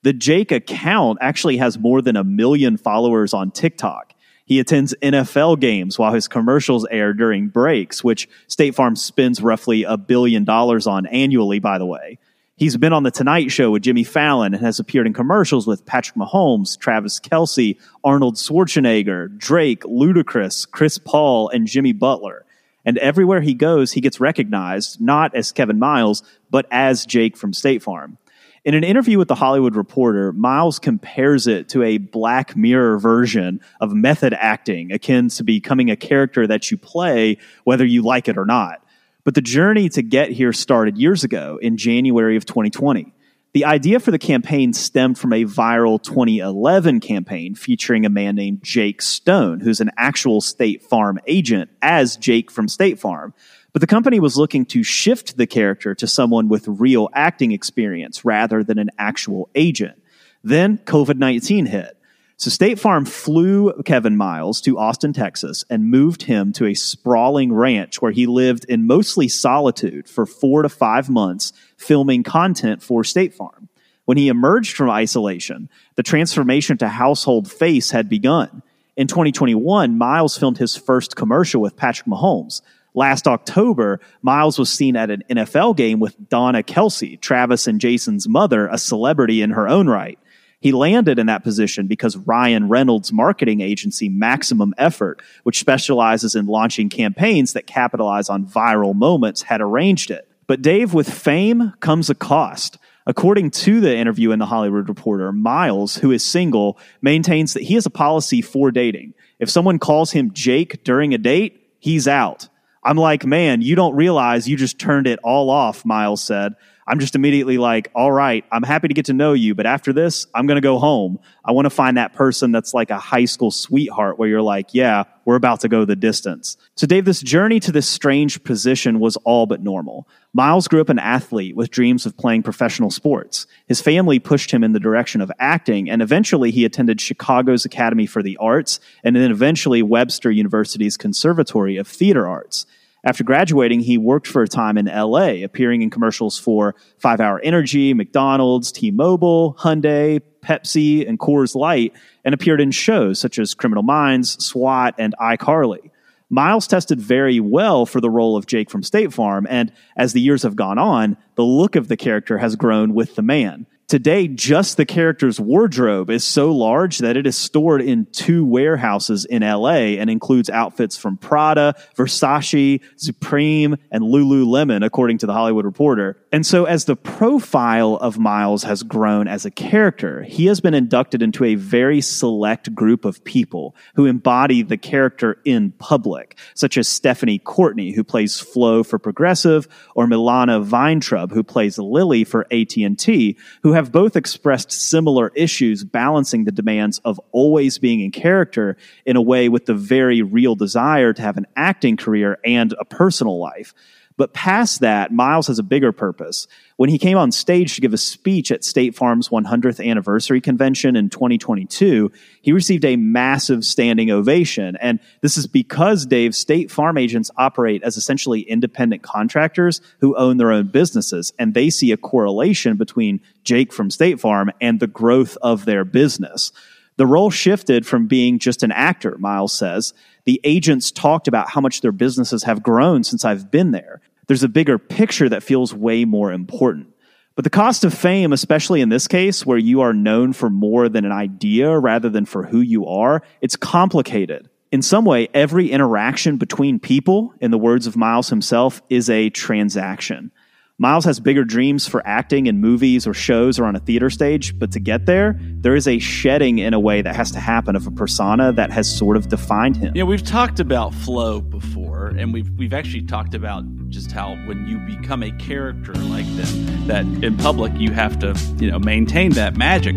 The 0.03 0.13
Jake 0.13 0.53
account 0.53 1.19
actually 1.21 1.59
has 1.59 1.79
more 1.79 2.03
than 2.03 2.17
a 2.17 2.25
million 2.25 2.77
followers 2.77 3.33
on 3.33 3.51
TikTok. 3.51 4.15
He 4.45 4.59
attends 4.59 4.95
NFL 5.01 5.61
games 5.61 5.99
while 5.99 6.13
his 6.13 6.29
commercials 6.29 6.87
air 6.91 7.15
during 7.15 7.49
breaks, 7.49 8.03
which 8.03 8.29
State 8.49 8.75
Farm 8.75 8.97
spends 8.97 9.41
roughly 9.41 9.85
a 9.85 9.97
billion 9.97 10.45
dollars 10.45 10.87
on 10.87 11.07
annually, 11.07 11.61
by 11.61 11.79
the 11.79 11.87
way. 11.87 12.19
He's 12.63 12.77
been 12.77 12.93
on 12.93 13.03
The 13.03 13.11
Tonight 13.11 13.51
Show 13.51 13.73
with 13.73 13.83
Jimmy 13.83 14.05
Fallon 14.05 14.55
and 14.55 14.65
has 14.65 14.79
appeared 14.79 15.09
in 15.09 15.13
commercials 15.13 15.67
with 15.67 15.85
Patrick 15.85 16.15
Mahomes, 16.15 16.79
Travis 16.79 17.19
Kelce, 17.19 17.77
Arnold 18.05 18.37
Schwarzenegger, 18.37 19.37
Drake, 19.37 19.83
Ludacris, 19.83 20.71
Chris 20.71 20.97
Paul, 20.97 21.49
and 21.49 21.67
Jimmy 21.67 21.93
Butler. 21.93 22.45
And 22.85 22.99
everywhere 22.99 23.41
he 23.41 23.55
goes, 23.55 23.91
he 23.91 24.01
gets 24.01 24.21
recognized, 24.21 25.01
not 25.01 25.35
as 25.35 25.51
Kevin 25.51 25.81
Miles, 25.81 26.23
but 26.53 26.67
as 26.71 27.05
Jake 27.05 27.37
from 27.37 27.53
State 27.53 27.83
Farm. 27.83 28.17
In 28.65 28.75
an 28.75 28.85
interview 28.85 29.19
with 29.19 29.27
The 29.27 29.35
Hollywood 29.35 29.75
Reporter, 29.75 30.33
Miles 30.33 30.79
compares 30.79 31.49
it 31.49 31.69
to 31.71 31.83
a 31.83 31.99
Black 31.99 32.57
Mirror 32.57 33.01
version 33.01 33.61
of 33.81 33.93
method 33.93 34.35
acting, 34.35 34.93
akin 34.93 35.31
to 35.31 35.43
becoming 35.43 35.91
a 35.91 35.97
character 35.97 36.47
that 36.47 36.71
you 36.71 36.79
play, 36.79 37.39
whether 37.65 37.85
you 37.85 38.03
like 38.03 38.29
it 38.29 38.39
or 38.39 38.47
not. 38.47 38.82
But 39.25 39.35
the 39.35 39.41
journey 39.41 39.89
to 39.91 40.03
get 40.03 40.31
here 40.31 40.53
started 40.53 40.99
years 40.99 41.23
ago 41.23 41.59
in 41.63 41.77
January 41.77 42.37
of 42.37 42.45
2020. 42.45 43.13
The 43.55 43.67
idea 43.67 44.01
for 44.01 44.11
the 44.11 44.19
campaign 44.19 44.73
stemmed 44.73 45.19
from 45.19 45.33
a 45.33 45.45
viral 45.45 46.03
2011 46.03 47.01
campaign 47.01 47.55
featuring 47.55 48.07
a 48.07 48.11
man 48.11 48.35
named 48.35 48.63
Jake 48.63 49.03
Stone, 49.03 49.61
who's 49.61 49.81
an 49.81 49.91
actual 49.97 50.41
State 50.41 50.83
Farm 50.83 51.21
agent, 51.27 51.71
as 51.83 52.17
Jake 52.17 52.51
from 52.51 52.67
State 52.67 52.99
Farm. 52.99 53.35
But 53.73 53.81
the 53.81 53.87
company 53.87 54.21
was 54.21 54.39
looking 54.39 54.65
to 54.67 54.83
shift 54.83 55.37
the 55.37 55.47
character 55.47 55.95
to 55.95 56.07
someone 56.07 56.49
with 56.49 56.67
real 56.67 57.11
acting 57.13 57.53
experience 57.53 58.25
rather 58.25 58.65
than 58.65 58.79
an 58.79 58.91
actual 58.99 59.51
agent. 59.55 60.03
Then 60.43 60.79
COVID 60.79 61.19
19 61.19 61.67
hit. 61.67 61.97
So 62.43 62.51
State 62.51 62.81
Farm 62.81 63.05
flew 63.05 63.73
Kevin 63.85 64.17
Miles 64.17 64.61
to 64.63 64.77
Austin, 64.77 65.13
Texas, 65.13 65.65
and 65.71 65.93
moved 65.93 66.25
him 66.25 66.53
to 66.55 66.67
a 66.67 66.75
sprawling 66.75 67.53
ranch 67.53 68.03
where 68.03 68.11
he 68.11 68.27
lived 68.27 68.65
in 68.65 68.89
mostly 68.89 69.29
solitude 69.29 70.09
for 70.09 70.27
four 70.27 70.63
to 70.63 70.69
five 70.69 71.09
months, 71.09 71.53
filming 71.77 72.25
content 72.25 72.83
for 72.83 73.05
State 73.05 73.33
Farm. 73.33 73.69
When 74.07 74.19
he 74.19 74.27
emerged 74.27 74.75
from 74.75 74.91
isolation, 74.91 75.69
the 75.95 76.03
transformation 76.03 76.77
to 76.79 76.89
household 76.89 77.49
face 77.49 77.93
had 77.93 78.09
begun. 78.09 78.65
In 78.97 79.07
2021, 79.07 79.97
Miles 79.97 80.37
filmed 80.37 80.59
his 80.59 80.75
first 80.75 81.15
commercial 81.15 81.63
with 81.63 81.77
Patrick 81.77 82.09
Mahomes. 82.09 82.61
Last 82.93 83.29
October, 83.29 84.01
Miles 84.21 84.59
was 84.59 84.69
seen 84.69 84.97
at 84.97 85.13
an 85.13 85.23
NFL 85.31 85.77
game 85.77 86.01
with 86.01 86.17
Donna 86.29 86.65
Kelce, 86.65 87.21
Travis 87.21 87.69
and 87.69 87.81
Jason's 87.81 88.29
mother, 88.29 88.67
a 88.67 88.79
celebrity 88.79 89.43
in 89.43 89.51
her 89.51 89.69
own 89.69 89.87
right. 89.87 90.19
He 90.63 90.71
landed 90.71 91.19
in 91.19 91.27
that 91.27 91.43
position 91.43 91.89
because 91.89 92.17
Ryan 92.17 92.69
Reynolds' 92.69 93.13
marketing 93.13 93.61
agency, 93.61 94.09
Maximum 94.09 94.73
Effort, 94.79 95.21
which 95.43 95.59
specializes 95.59 96.37
in 96.37 96.47
launching 96.47 96.89
campaigns 96.89 97.53
that 97.55 97.67
capitalize 97.67 98.29
on 98.29 98.47
viral 98.47 98.95
moments, 98.95 99.43
had 99.43 99.61
arranged 99.61 100.13
it. 100.13 100.29
But 100.47 100.63
Dave, 100.63 100.95
with 100.95 101.13
fame 101.13 101.73
comes 101.81 102.11
a 102.11 102.15
cost. 102.15 102.79
According 103.09 103.51
to 103.51 103.81
the 103.81 103.97
interview 103.97 104.31
in 104.31 104.39
the 104.39 104.47
Hollywood 104.47 104.89
Reporter, 104.89 105.33
Miles, 105.33 105.97
who 105.97 106.13
is 106.13 106.25
single, 106.25 106.79
maintains 107.01 107.55
that 107.55 107.65
he 107.65 107.75
has 107.75 107.87
a 107.87 107.91
policy 107.91 108.41
for 108.41 108.71
dating. 108.71 109.15
If 109.41 109.51
someone 109.51 109.81
calls 109.81 110.13
him 110.13 110.33
Jake 110.33 110.85
during 110.85 111.13
a 111.13 111.19
date, 111.19 111.73
he's 111.81 112.07
out. 112.07 112.49
I'm 112.85 112.97
like, 112.97 113.27
man, 113.27 113.63
you 113.63 113.75
don't 113.75 113.97
realize 113.97 114.49
you 114.49 114.57
just 114.57 114.79
turned 114.79 115.09
it 115.09 115.19
all 115.25 115.51
off, 115.51 115.85
Miles 115.85 116.23
said. 116.23 116.55
I'm 116.93 116.99
just 116.99 117.15
immediately 117.15 117.57
like, 117.57 117.91
all 117.95 118.13
right, 118.13 118.45
I'm 118.53 118.63
happy 118.63 118.87
to 118.87 118.93
get 118.93 119.07
to 119.07 119.15
know 119.15 119.33
you, 119.33 119.55
but 119.55 119.65
after 119.65 119.95
this, 119.95 120.27
I'm 120.35 120.47
going 120.47 120.59
to 120.59 120.61
go 120.61 120.79
home. 120.79 121.19
I 121.43 121.53
want 121.53 121.65
to 121.65 121.71
find 121.71 121.97
that 121.97 122.13
person 122.13 122.53
that's 122.53 122.75
like 122.75 122.91
a 122.91 122.99
high 122.99 123.25
school 123.25 123.51
sweetheart 123.51 124.19
where 124.19 124.29
you're 124.29 124.43
like, 124.43 124.75
yeah, 124.75 125.05
we're 125.25 125.37
about 125.37 125.61
to 125.61 125.71
go 125.71 125.87
the 125.87 125.97
distance. 125.97 126.59
So, 126.75 126.87
Dave, 126.87 127.07
this 127.07 127.23
journey 127.23 127.61
to 127.61 127.73
this 127.73 127.89
strange 127.89 128.45
position 128.45 129.01
was 129.01 129.17
all 129.25 129.47
but 129.47 129.63
normal. 129.63 130.07
Miles 130.35 130.69
grew 130.69 130.83
up 130.83 130.91
an 130.91 130.99
athlete 130.99 131.57
with 131.57 131.71
dreams 131.71 132.05
of 132.05 132.15
playing 132.19 132.43
professional 132.43 132.91
sports. 132.91 133.47
His 133.69 133.81
family 133.81 134.19
pushed 134.19 134.51
him 134.51 134.63
in 134.63 134.73
the 134.73 134.79
direction 134.79 135.23
of 135.23 135.33
acting, 135.39 135.89
and 135.89 136.03
eventually 136.03 136.51
he 136.51 136.67
attended 136.67 137.01
Chicago's 137.01 137.65
Academy 137.65 138.05
for 138.05 138.23
the 138.23 138.37
Arts 138.37 138.81
and 139.03 139.17
then 139.17 139.31
eventually 139.31 139.83
Webster 139.83 140.31
University's 140.31 140.99
Conservatory 140.99 141.79
of 141.79 141.89
Theater 141.89 142.29
Arts. 142.29 142.67
After 143.05 143.25
graduating, 143.25 143.81
he 143.81 143.99
worked 143.99 144.29
for 144.29 144.43
a 144.43 144.49
time 144.49 144.79
in 144.79 144.87
LA, 144.87 145.43
appearing 145.43 145.83
in 145.83 145.91
commercials 145.91 146.39
for 146.39 146.77
Five 146.99 147.21
Hour 147.21 147.41
Energy, 147.43 147.95
McDonald's, 147.95 148.71
T 148.71 148.93
Mobile, 148.93 149.57
Hyundai, 149.59 150.21
Pepsi, 150.41 151.09
and 151.09 151.19
Coors 151.19 151.57
Light, 151.57 151.95
and 152.25 152.33
appeared 152.33 152.61
in 152.61 152.71
shows 152.71 153.19
such 153.19 153.41
as 153.41 153.55
Criminal 153.55 153.83
Minds, 153.83 154.45
SWAT, 154.45 154.95
and 154.99 155.15
iCarly. 155.21 155.91
Miles 156.31 156.67
tested 156.67 157.01
very 157.01 157.41
well 157.41 157.87
for 157.87 158.01
the 158.01 158.09
role 158.09 158.37
of 158.37 158.47
Jake 158.47 158.71
from 158.71 158.85
State 158.85 159.13
Farm, 159.13 159.47
and 159.51 159.73
as 159.97 160.13
the 160.13 160.21
years 160.21 160.45
have 160.45 160.57
gone 160.57 160.79
on, 160.79 161.17
the 161.35 161.45
look 161.45 161.75
of 161.75 161.89
the 161.89 161.97
character 161.97 162.39
has 162.39 162.57
grown 162.57 162.95
with 162.95 163.17
the 163.17 163.23
man. 163.23 163.67
Today, 163.93 164.27
just 164.27 164.79
the 164.79 164.87
character's 164.87 165.39
wardrobe 165.39 166.09
is 166.09 166.25
so 166.25 166.51
large 166.51 167.01
that 167.01 167.19
it 167.19 167.27
is 167.27 167.37
stored 167.37 167.83
in 167.83 168.07
two 168.07 168.43
warehouses 168.43 169.27
in 169.27 169.43
LA 169.43 169.99
and 170.01 170.09
includes 170.09 170.49
outfits 170.49 170.97
from 170.97 171.19
Prada, 171.19 171.75
Versace, 171.95 172.81
Supreme, 172.97 173.77
and 173.91 174.03
Lululemon, 174.03 174.83
according 174.83 175.19
to 175.19 175.27
the 175.27 175.35
Hollywood 175.35 175.67
Reporter. 175.67 176.17
And 176.33 176.47
so, 176.47 176.65
as 176.65 176.87
the 176.87 176.97
profile 176.97 177.97
of 177.97 178.19
Miles 178.19 178.63
has 178.63 178.83
grown 178.83 179.29
as 179.29 179.45
a 179.45 179.51
character, 179.51 180.23
he 180.23 180.47
has 180.47 180.63
been 180.63 180.73
inducted 180.73 181.21
into 181.21 181.45
a 181.45 181.57
very 181.57 182.01
select 182.01 182.75
group 182.75 183.05
of 183.05 183.23
people 183.25 183.77
who 183.95 184.07
embody 184.07 184.63
the 184.63 184.79
character 184.79 185.37
in 185.45 185.73
public, 185.73 186.39
such 186.55 186.79
as 186.79 186.89
Stephanie 186.89 187.39
Courtney, 187.39 187.93
who 187.93 188.05
plays 188.05 188.41
Flo 188.41 188.83
for 188.83 188.99
Progressive, 188.99 189.69
or 189.95 190.07
Milana 190.07 190.65
Vayntrub, 190.65 191.31
who 191.31 191.43
plays 191.43 191.77
Lily 191.77 192.25
for 192.25 192.47
AT&T, 192.51 193.37
who 193.63 193.73
have 193.75 193.82
both 193.91 194.15
expressed 194.15 194.71
similar 194.71 195.33
issues 195.35 195.83
balancing 195.83 196.45
the 196.45 196.53
demands 196.53 197.01
of 197.05 197.21
always 197.33 197.79
being 197.79 198.01
in 198.01 198.11
character 198.11 198.77
in 199.07 199.17
a 199.17 199.23
way 199.23 199.49
with 199.49 199.67
the 199.67 199.75
very 199.75 200.23
real 200.23 200.55
desire 200.55 201.13
to 201.13 201.23
have 201.23 201.37
an 201.37 201.47
acting 201.57 201.97
career 201.97 202.39
and 202.45 202.75
a 202.79 202.85
personal 202.85 203.39
life. 203.41 203.75
But 204.17 204.35
past 204.35 204.81
that, 204.81 205.13
Miles 205.13 205.47
has 205.47 205.59
a 205.59 205.63
bigger 205.63 205.93
purpose. 205.93 206.47
When 206.77 206.91
he 206.91 206.99
came 206.99 207.17
on 207.17 207.33
stage 207.33 207.75
to 207.75 207.81
give 207.81 207.95
a 207.95 207.99
speech 207.99 208.51
at 208.51 208.65
State 208.65 208.95
Farm's 208.95 209.29
100th 209.29 209.85
anniversary 209.85 210.41
convention 210.41 210.97
in 210.97 211.09
2022, 211.11 212.11
he 212.41 212.53
received 212.53 212.85
a 212.85 212.97
massive 212.97 213.65
standing 213.65 214.11
ovation. 214.11 214.77
And 214.77 215.01
this 215.21 215.37
is 215.37 215.47
because, 215.47 216.07
Dave, 216.07 216.35
State 216.35 216.71
Farm 216.71 216.99
agents 216.99 217.31
operate 217.37 217.83
as 217.83 217.97
essentially 217.97 218.41
independent 218.41 219.03
contractors 219.03 219.81
who 220.01 220.17
own 220.17 220.37
their 220.37 220.53
own 220.53 220.69
businesses. 220.69 221.33
And 221.39 221.55
they 221.55 221.71
see 221.71 221.93
a 221.93 221.97
correlation 221.97 222.77
between 222.77 223.21
Jake 223.45 223.73
from 223.73 223.91
State 223.91 224.21
Farm 224.21 224.51
and 224.61 224.81
the 224.81 224.87
growth 224.87 225.37
of 225.43 225.65
their 225.65 225.85
business. 225.85 226.53
The 226.97 227.07
role 227.07 227.31
shifted 227.31 227.87
from 227.87 228.07
being 228.07 228.39
just 228.39 228.63
an 228.63 228.73
actor, 228.73 229.17
Miles 229.19 229.55
says. 229.55 229.95
The 230.25 230.41
agents 230.45 230.91
talked 230.91 231.29
about 231.29 231.51
how 231.51 231.61
much 231.61 231.81
their 231.81 231.93
businesses 231.93 232.45
have 232.45 232.63
grown 232.63 233.05
since 233.05 233.25
I've 233.25 233.51
been 233.51 233.73
there. 233.73 234.01
There's 234.29 234.45
a 234.45 234.49
bigger 234.49 234.79
picture 234.79 235.29
that 235.29 235.43
feels 235.43 235.75
way 235.75 236.05
more 236.05 236.33
important. 236.33 236.89
But 237.35 237.45
the 237.45 237.51
cost 237.51 237.83
of 237.83 237.95
fame, 237.95 238.33
especially 238.33 238.83
in 238.83 238.89
this 238.89 239.09
case, 239.09 239.47
where 239.47 239.59
you 239.59 239.81
are 239.81 239.95
known 239.95 240.33
for 240.33 240.51
more 240.51 240.89
than 240.89 241.05
an 241.05 241.13
idea 241.13 241.77
rather 241.79 242.09
than 242.09 242.27
for 242.27 242.45
who 242.45 242.61
you 242.61 242.87
are, 242.87 243.23
it's 243.41 243.57
complicated. 243.57 244.49
In 244.71 244.83
some 244.83 245.05
way, 245.05 245.29
every 245.35 245.71
interaction 245.71 246.37
between 246.37 246.79
people, 246.79 247.35
in 247.41 247.51
the 247.51 247.59
words 247.59 247.87
of 247.87 247.97
Miles 247.97 248.29
himself, 248.29 248.81
is 248.89 249.11
a 249.11 249.31
transaction. 249.31 250.31
Miles 250.79 251.05
has 251.05 251.21
bigger 251.21 251.45
dreams 251.45 251.87
for 251.87 252.05
acting 252.07 252.47
in 252.47 252.59
movies 252.59 253.07
or 253.07 253.13
shows 253.13 253.59
or 253.59 253.67
on 253.67 253.77
a 253.77 253.79
theater 253.79 254.09
stage, 254.09 254.59
but 254.59 254.73
to 254.73 254.81
get 254.81 255.05
there, 255.05 255.39
there 255.39 255.77
is 255.77 255.87
a 255.87 255.99
shedding 255.99 256.59
in 256.59 256.73
a 256.73 256.81
way 256.81 257.03
that 257.03 257.15
has 257.15 257.31
to 257.33 257.41
happen 257.41 257.77
of 257.77 257.87
a 257.87 257.91
persona 257.91 258.53
that 258.53 258.71
has 258.71 258.93
sort 258.93 259.19
of 259.19 259.29
defined 259.29 259.77
him. 259.77 259.93
Yeah, 259.95 260.05
we've 260.05 260.25
talked 260.25 260.61
about 260.61 260.95
Flo 260.95 261.43
before, 261.43 262.07
and 262.07 262.33
we've 262.33 262.51
we've 262.57 262.73
actually 262.73 263.03
talked 263.03 263.35
about 263.35 263.65
just 263.91 264.11
how 264.13 264.35
when 264.47 264.67
you 264.67 264.79
become 264.97 265.23
a 265.23 265.31
character 265.33 265.93
like 265.95 266.27
them, 266.37 266.87
that 266.87 267.05
in 267.23 267.37
public 267.37 267.73
you 267.77 267.93
have 267.93 268.19
to, 268.21 268.35
you 268.59 268.71
know, 268.71 268.79
maintain 268.79 269.33
that 269.33 269.57
magic. 269.57 269.95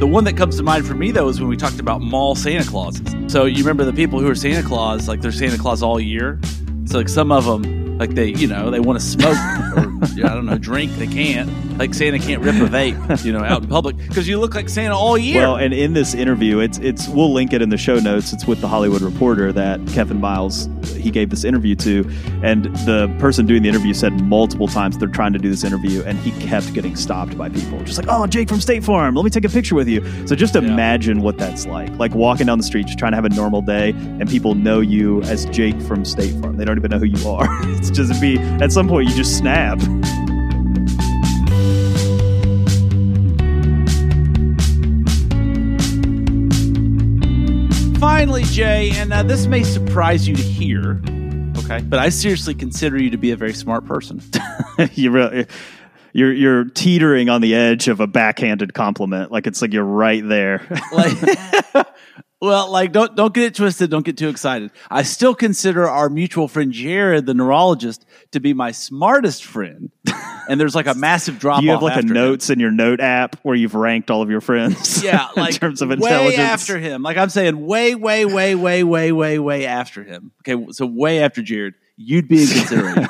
The 0.00 0.06
one 0.06 0.24
that 0.24 0.36
comes 0.36 0.56
to 0.56 0.62
mind 0.62 0.86
for 0.86 0.94
me 0.94 1.10
though 1.10 1.28
is 1.28 1.40
when 1.40 1.50
we 1.50 1.58
talked 1.58 1.78
about 1.78 2.00
mall 2.00 2.34
Santa 2.34 2.68
Clauses. 2.68 3.06
So 3.30 3.44
you 3.44 3.58
remember 3.58 3.84
the 3.84 3.92
people 3.92 4.18
who 4.18 4.28
are 4.30 4.34
Santa 4.34 4.66
Claus, 4.66 5.08
like 5.08 5.20
they're 5.20 5.30
Santa 5.30 5.58
Claus 5.58 5.82
all 5.82 6.00
year. 6.00 6.40
So 6.86 6.98
like 6.98 7.10
some 7.10 7.30
of 7.30 7.44
them 7.44 7.85
like 7.98 8.10
they, 8.14 8.26
you 8.28 8.46
know, 8.46 8.70
they 8.70 8.80
want 8.80 8.98
to 9.00 9.04
smoke 9.04 9.36
or 9.76 9.92
I 10.24 10.34
don't 10.34 10.46
know, 10.46 10.58
drink. 10.58 10.92
They 10.92 11.06
can't. 11.06 11.50
Like 11.78 11.92
Santa 11.94 12.18
can't 12.18 12.42
rip 12.42 12.54
a 12.56 12.66
vape, 12.68 13.24
you 13.24 13.32
know, 13.32 13.44
out 13.44 13.62
in 13.62 13.68
public 13.68 13.96
because 13.98 14.26
you 14.26 14.38
look 14.38 14.54
like 14.54 14.68
Santa 14.68 14.96
all 14.96 15.18
year. 15.18 15.42
Well, 15.42 15.56
and 15.56 15.74
in 15.74 15.92
this 15.92 16.14
interview, 16.14 16.58
it's 16.60 16.78
it's 16.78 17.08
we'll 17.08 17.32
link 17.32 17.52
it 17.52 17.60
in 17.62 17.68
the 17.68 17.76
show 17.76 17.96
notes. 17.98 18.32
It's 18.32 18.46
with 18.46 18.60
the 18.60 18.68
Hollywood 18.68 19.02
Reporter 19.02 19.52
that 19.52 19.86
Kevin 19.88 20.20
Miles 20.20 20.68
he 20.94 21.10
gave 21.10 21.30
this 21.30 21.44
interview 21.44 21.74
to, 21.76 22.08
and 22.42 22.64
the 22.86 23.14
person 23.18 23.44
doing 23.46 23.62
the 23.62 23.68
interview 23.68 23.92
said 23.94 24.12
multiple 24.22 24.68
times 24.68 24.96
they're 24.98 25.08
trying 25.08 25.32
to 25.34 25.38
do 25.38 25.50
this 25.50 25.64
interview, 25.64 26.02
and 26.04 26.18
he 26.18 26.30
kept 26.46 26.72
getting 26.72 26.96
stopped 26.96 27.36
by 27.36 27.48
people, 27.50 27.78
just 27.84 27.98
like, 27.98 28.06
"Oh, 28.08 28.26
Jake 28.26 28.48
from 28.48 28.60
State 28.60 28.82
Farm, 28.84 29.14
let 29.14 29.24
me 29.24 29.30
take 29.30 29.44
a 29.44 29.48
picture 29.50 29.74
with 29.74 29.88
you." 29.88 30.02
So 30.26 30.34
just 30.34 30.54
Yeah. 30.54 30.62
imagine 30.62 31.20
what 31.20 31.36
that's 31.38 31.66
like, 31.66 31.90
like 31.98 32.14
walking 32.14 32.46
down 32.46 32.56
the 32.58 32.64
street, 32.64 32.86
just 32.86 32.98
trying 32.98 33.12
to 33.12 33.16
have 33.16 33.24
a 33.26 33.30
normal 33.30 33.60
day, 33.62 33.90
and 33.90 34.28
people 34.28 34.54
know 34.54 34.80
you 34.80 35.22
as 35.24 35.44
Jake 35.46 35.78
from 35.82 36.04
State 36.06 36.34
Farm. 36.40 36.56
They 36.56 36.64
don't 36.64 36.78
even 36.78 36.90
know 36.90 36.98
who 36.98 37.04
you 37.06 37.28
are. 37.28 37.46
it's 37.88 37.96
just 37.96 38.20
be 38.20 38.38
at 38.38 38.72
some 38.72 38.88
point 38.88 39.08
you 39.08 39.14
just 39.14 39.36
snap. 39.36 39.78
Finally, 48.00 48.44
Jay, 48.44 48.90
and 48.94 49.12
uh, 49.12 49.22
this 49.22 49.46
may 49.46 49.62
surprise 49.62 50.26
you 50.26 50.34
to 50.34 50.42
hear, 50.42 51.00
okay, 51.58 51.80
but 51.82 51.98
I 51.98 52.08
seriously 52.08 52.54
consider 52.54 53.00
you 53.00 53.10
to 53.10 53.18
be 53.18 53.30
a 53.30 53.36
very 53.36 53.54
smart 53.54 53.84
person. 53.86 54.20
you 54.92 55.10
really 55.10 55.46
you're 56.12 56.32
you're 56.32 56.64
teetering 56.64 57.28
on 57.28 57.40
the 57.40 57.54
edge 57.54 57.88
of 57.88 58.00
a 58.00 58.06
backhanded 58.06 58.72
compliment 58.72 59.30
like 59.30 59.46
it's 59.46 59.60
like 59.60 59.74
you're 59.74 59.84
right 59.84 60.26
there 60.26 60.66
like 60.92 61.86
well 62.46 62.70
like 62.70 62.92
don't 62.92 63.16
don't 63.16 63.34
get 63.34 63.44
it 63.44 63.54
twisted. 63.54 63.90
Don't 63.90 64.04
get 64.04 64.16
too 64.16 64.28
excited. 64.28 64.70
I 64.90 65.02
still 65.02 65.34
consider 65.34 65.88
our 65.88 66.08
mutual 66.08 66.46
friend 66.48 66.72
jared 66.72 67.26
the 67.26 67.34
neurologist 67.34 68.06
to 68.30 68.40
be 68.40 68.54
my 68.54 68.72
smartest 68.72 69.44
friend. 69.44 69.90
And 70.48 70.60
there's 70.60 70.76
like 70.76 70.86
a 70.86 70.94
massive 70.94 71.40
drop 71.40 71.60
you 71.60 71.70
have 71.70 71.82
like 71.82 71.94
a 71.94 71.96
after 71.96 72.06
him. 72.06 72.14
notes 72.14 72.50
in 72.50 72.60
your 72.60 72.70
note 72.70 73.00
app 73.00 73.34
where 73.42 73.56
you've 73.56 73.74
ranked 73.74 74.12
all 74.12 74.22
of 74.22 74.30
your 74.30 74.40
friends 74.40 75.02
yeah 75.02 75.26
like 75.36 75.54
in 75.54 75.60
terms 75.60 75.82
of 75.82 75.90
intelligence. 75.90 76.36
way 76.36 76.40
after 76.40 76.78
him. 76.78 77.02
Like 77.02 77.16
i'm 77.16 77.30
saying 77.30 77.66
way 77.66 77.96
way 77.96 78.24
way 78.24 78.54
way 78.54 78.84
way 78.84 79.10
way 79.10 79.38
way 79.40 79.66
after 79.66 80.04
him. 80.04 80.30
Okay 80.46 80.70
so 80.70 80.86
way 80.86 81.18
after 81.18 81.42
jared. 81.42 81.74
You'd 81.96 82.28
be 82.28 82.42
in 82.42 82.48
consideration. 82.48 83.08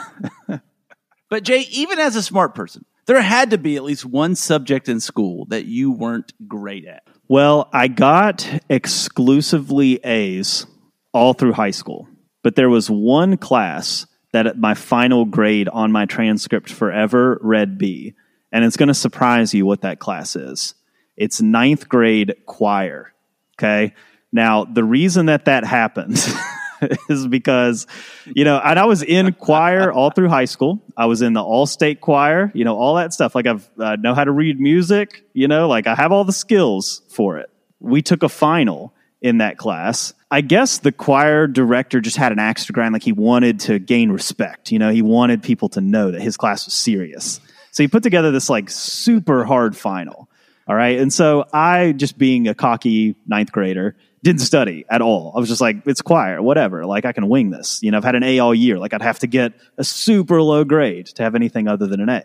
But 1.29 1.43
jay 1.43 1.67
even 1.73 1.99
as 1.99 2.17
a 2.17 2.23
smart 2.23 2.55
person 2.55 2.87
there 3.05 3.21
had 3.21 3.51
to 3.51 3.59
be 3.59 3.77
at 3.77 3.85
least 3.85 4.07
one 4.07 4.35
subject 4.35 4.89
in 4.89 4.99
school 4.99 5.45
that 5.51 5.67
you 5.67 5.91
weren't 5.91 6.33
great 6.49 6.87
at 6.87 7.03
well 7.29 7.69
i 7.73 7.89
got 7.89 8.49
exclusively 8.69 9.97
a's 10.05 10.67
all 11.13 11.33
through 11.33 11.53
high 11.53 11.71
school 11.71 12.09
but 12.43 12.57
there 12.57 12.71
was 12.71 12.89
one 12.91 13.37
class 13.37 14.07
that 14.33 14.47
at 14.47 14.59
my 14.59 14.75
final 14.75 15.25
grade 15.25 15.69
on 15.69 15.91
my 15.91 16.07
transcript 16.07 16.71
forever 16.71 17.39
read 17.43 17.79
b 17.79 18.15
and 18.53 18.65
it's 18.65 18.77
going 18.77 18.89
to 18.89 18.95
surprise 18.95 19.53
you 19.53 19.67
what 19.67 19.83
that 19.83 19.99
class 19.99 20.35
is. 20.37 20.75
It's 21.17 21.43
ninth 21.43 21.89
grade 21.89 22.35
choir 22.47 23.13
okay? 23.59 23.95
Now 24.33 24.65
the 24.65 24.85
reason 24.85 25.27
that 25.27 25.47
that 25.47 25.65
happened 25.65 26.17
is 27.09 27.27
because 27.27 27.87
you 28.25 28.45
know 28.45 28.61
and 28.63 28.79
i 28.79 28.85
was 28.85 29.03
in 29.03 29.33
choir 29.35 29.93
all 29.93 30.11
through 30.11 30.29
high 30.29 30.45
school. 30.45 30.83
I 30.97 31.07
was 31.07 31.23
in 31.23 31.33
the 31.33 31.43
all 31.43 31.67
state 31.67 32.01
choir 32.01 32.51
you 32.55 32.65
know 32.65 32.77
all 32.77 32.97
that 32.97 33.13
stuff. 33.13 33.35
Like 33.35 33.47
i've 33.47 33.69
uh, 33.79 33.97
know 33.97 34.15
how 34.15 34.25
to 34.25 34.33
read 34.33 34.61
music 34.61 35.25
you 35.33 35.49
know 35.49 35.69
like 35.69 35.87
i 35.87 35.95
have 35.95 36.13
all 36.13 36.25
the 36.25 36.33
skills 36.33 37.03
for 37.09 37.39
it. 37.39 37.51
We 37.81 38.03
took 38.03 38.23
a 38.23 38.29
final 38.29 38.95
in 39.21 39.39
that 39.39 39.59
class. 39.59 40.15
I 40.31 40.41
guess 40.41 40.79
the 40.79 40.93
choir 40.93 41.47
director 41.47 42.01
just 42.01 42.17
had 42.17 42.33
an 42.33 42.39
axe 42.39 42.67
to 42.67 42.73
grind. 42.73 42.93
Like 42.93 43.03
he 43.03 43.13
wanted 43.13 43.61
to 43.61 43.79
gain 43.79 44.11
respect 44.11 44.73
you 44.73 44.79
know 44.79 44.91
he 44.91 45.03
wanted 45.03 45.43
people 45.43 45.69
to 45.71 45.81
know 45.81 46.11
that 46.11 46.21
his 46.21 46.37
class 46.37 46.65
was 46.67 46.75
serious. 46.75 47.41
So 47.71 47.83
he 47.83 47.89
put 47.89 48.03
together 48.03 48.31
this 48.31 48.49
like 48.49 48.71
super 48.71 49.45
hard 49.45 49.77
final 49.77 50.29
all 50.69 50.75
right? 50.75 50.99
And 50.99 51.13
so 51.13 51.47
i 51.53 51.93
just 51.93 52.19
being 52.19 52.49
a 52.49 52.55
cocky 52.55 53.17
ninth 53.27 53.53
grader 53.53 53.97
didn't 54.27 54.41
study 54.41 54.85
at 54.91 55.01
all. 55.01 55.33
I 55.37 55.39
was 55.39 55.49
just 55.49 55.61
like, 55.61 55.87
it's 55.87 56.03
choir, 56.03 56.43
whatever. 56.43 56.85
Like 56.85 57.05
I 57.05 57.13
can 57.13 57.29
wing 57.29 57.51
this. 57.51 57.79
You 57.81 57.93
know, 57.93 57.99
I've 57.99 58.05
had 58.05 58.17
an 58.17 58.25
A 58.25 58.41
all 58.41 58.53
year. 58.53 58.77
Like 58.77 58.93
I'd 58.93 59.01
have 59.01 59.21
to 59.21 59.29
get 59.29 59.53
a 59.79 59.85
super 59.85 60.43
low 60.43 60.65
grade 60.65 61.07
to 61.07 61.23
have 61.23 61.37
anything 61.37 61.69
other 61.69 61.87
than 61.87 62.01
an 62.01 62.09
A. 62.09 62.25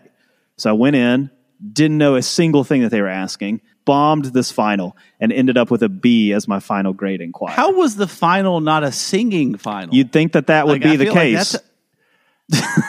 So 0.56 0.68
I 0.68 0.72
went 0.72 0.96
in, 0.96 1.30
didn't 1.72 1.98
know 1.98 2.16
a 2.16 2.22
single 2.22 2.64
thing 2.64 2.82
that 2.82 2.88
they 2.88 3.00
were 3.00 3.06
asking, 3.06 3.60
bombed 3.84 4.24
this 4.26 4.50
final, 4.50 4.96
and 5.20 5.32
ended 5.32 5.56
up 5.56 5.70
with 5.70 5.84
a 5.84 5.88
B 5.88 6.32
as 6.32 6.48
my 6.48 6.58
final 6.58 6.92
grade 6.92 7.20
in 7.20 7.30
choir. 7.30 7.52
how 7.52 7.72
was 7.72 7.94
the 7.94 8.08
final 8.08 8.60
not 8.60 8.82
a 8.82 8.90
singing 8.90 9.56
final 9.56 9.94
You'd 9.94 10.10
think 10.10 10.32
that 10.32 10.48
that 10.48 10.66
would 10.66 10.82
Like, 10.82 10.86
I 10.86 10.90
be 10.90 10.96
the 10.96 11.04
feel 11.04 11.14
like 11.14 11.22
case. 11.22 11.56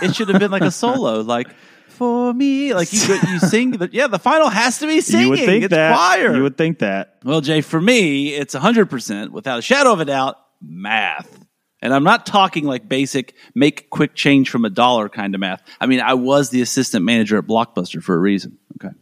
it 0.01 0.15
should 0.15 0.29
have 0.29 0.39
been 0.39 0.49
like 0.49 0.63
a 0.63 0.71
solo, 0.71 1.21
like 1.21 1.49
for 1.93 2.33
me, 2.33 2.73
like 2.73 2.91
you 2.91 2.99
you 2.99 3.39
sing. 3.39 3.71
The, 3.71 3.89
yeah, 3.91 4.07
the 4.07 4.19
final 4.19 4.49
has 4.49 4.79
to 4.79 4.87
be 4.87 5.01
singing. 5.01 5.25
you 5.25 5.29
would 5.31 5.39
think 5.39 5.63
it's 5.65 5.71
that. 5.71 5.95
choir. 5.95 6.35
You 6.35 6.43
would 6.43 6.57
think 6.57 6.79
that. 6.79 7.19
well, 7.23 7.41
Jay, 7.41 7.61
for 7.61 7.79
me, 7.79 8.33
it's 8.33 8.53
hundred 8.53 8.89
percent 8.89 9.31
without 9.31 9.59
a 9.59 9.61
shadow 9.61 9.93
of 9.93 9.99
a 9.99 10.05
doubt 10.05 10.37
math. 10.61 11.39
And 11.81 11.93
I'm 11.93 12.05
not 12.05 12.25
talking 12.25 12.63
like 12.63 12.87
basic 12.87 13.35
make 13.53 13.89
quick 13.89 14.15
change 14.15 14.49
from 14.49 14.63
a 14.63 14.69
dollar 14.69 15.09
kind 15.09 15.35
of 15.35 15.41
math. 15.41 15.61
I 15.81 15.85
mean, 15.85 15.99
I 15.99 16.13
was 16.13 16.49
the 16.49 16.61
assistant 16.61 17.03
manager 17.03 17.37
at 17.37 17.45
Blockbuster 17.45 18.01
for 18.01 18.15
a 18.15 18.19
reason. 18.19 18.57
Okay. 18.77 18.95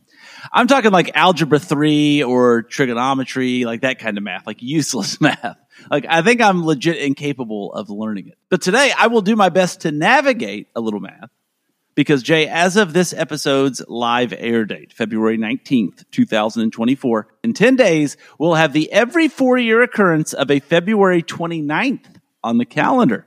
I'm 0.51 0.65
talking 0.65 0.91
like 0.91 1.11
algebra 1.13 1.59
three 1.59 2.23
or 2.23 2.63
trigonometry, 2.63 3.65
like 3.65 3.81
that 3.81 3.99
kind 3.99 4.17
of 4.17 4.23
math, 4.23 4.47
like 4.47 4.63
useless 4.63 5.21
math. 5.21 5.57
Like 5.91 6.05
I 6.09 6.23
think 6.23 6.41
I'm 6.41 6.65
legit 6.65 6.97
incapable 6.97 7.71
of 7.73 7.89
learning 7.89 8.29
it. 8.29 8.37
But 8.49 8.61
today 8.61 8.91
I 8.97 9.07
will 9.07 9.21
do 9.21 9.35
my 9.35 9.49
best 9.49 9.81
to 9.81 9.91
navigate 9.91 10.67
a 10.75 10.81
little 10.81 10.99
math 10.99 11.29
because 11.95 12.23
Jay, 12.23 12.47
as 12.47 12.77
of 12.77 12.93
this 12.93 13.13
episode's 13.13 13.81
live 13.87 14.33
air 14.37 14.65
date, 14.65 14.93
February 14.93 15.37
19th, 15.37 16.05
2024, 16.11 17.27
in 17.43 17.53
10 17.53 17.75
days, 17.75 18.17
we'll 18.39 18.55
have 18.55 18.73
the 18.73 18.91
every 18.91 19.27
four 19.27 19.57
year 19.57 19.81
occurrence 19.81 20.33
of 20.33 20.49
a 20.49 20.59
February 20.59 21.21
29th 21.23 22.05
on 22.43 22.57
the 22.57 22.65
calendar. 22.65 23.25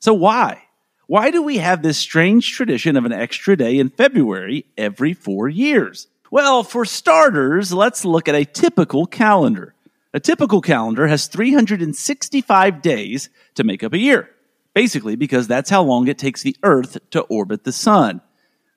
So 0.00 0.14
why? 0.14 0.62
Why 1.06 1.30
do 1.30 1.42
we 1.42 1.58
have 1.58 1.82
this 1.82 1.98
strange 1.98 2.52
tradition 2.52 2.96
of 2.96 3.04
an 3.04 3.12
extra 3.12 3.56
day 3.56 3.78
in 3.78 3.90
February 3.90 4.66
every 4.76 5.14
four 5.14 5.48
years? 5.48 6.08
Well, 6.30 6.64
for 6.64 6.84
starters, 6.84 7.72
let's 7.72 8.04
look 8.04 8.28
at 8.28 8.34
a 8.34 8.44
typical 8.44 9.06
calendar. 9.06 9.74
A 10.12 10.20
typical 10.20 10.60
calendar 10.60 11.06
has 11.06 11.28
365 11.28 12.82
days 12.82 13.28
to 13.54 13.64
make 13.64 13.84
up 13.84 13.92
a 13.92 13.98
year, 13.98 14.30
basically 14.76 15.16
because 15.16 15.48
that's 15.48 15.70
how 15.70 15.82
long 15.82 16.06
it 16.06 16.18
takes 16.18 16.42
the 16.42 16.54
Earth 16.62 16.98
to 17.08 17.22
orbit 17.22 17.64
the 17.64 17.72
Sun. 17.72 18.20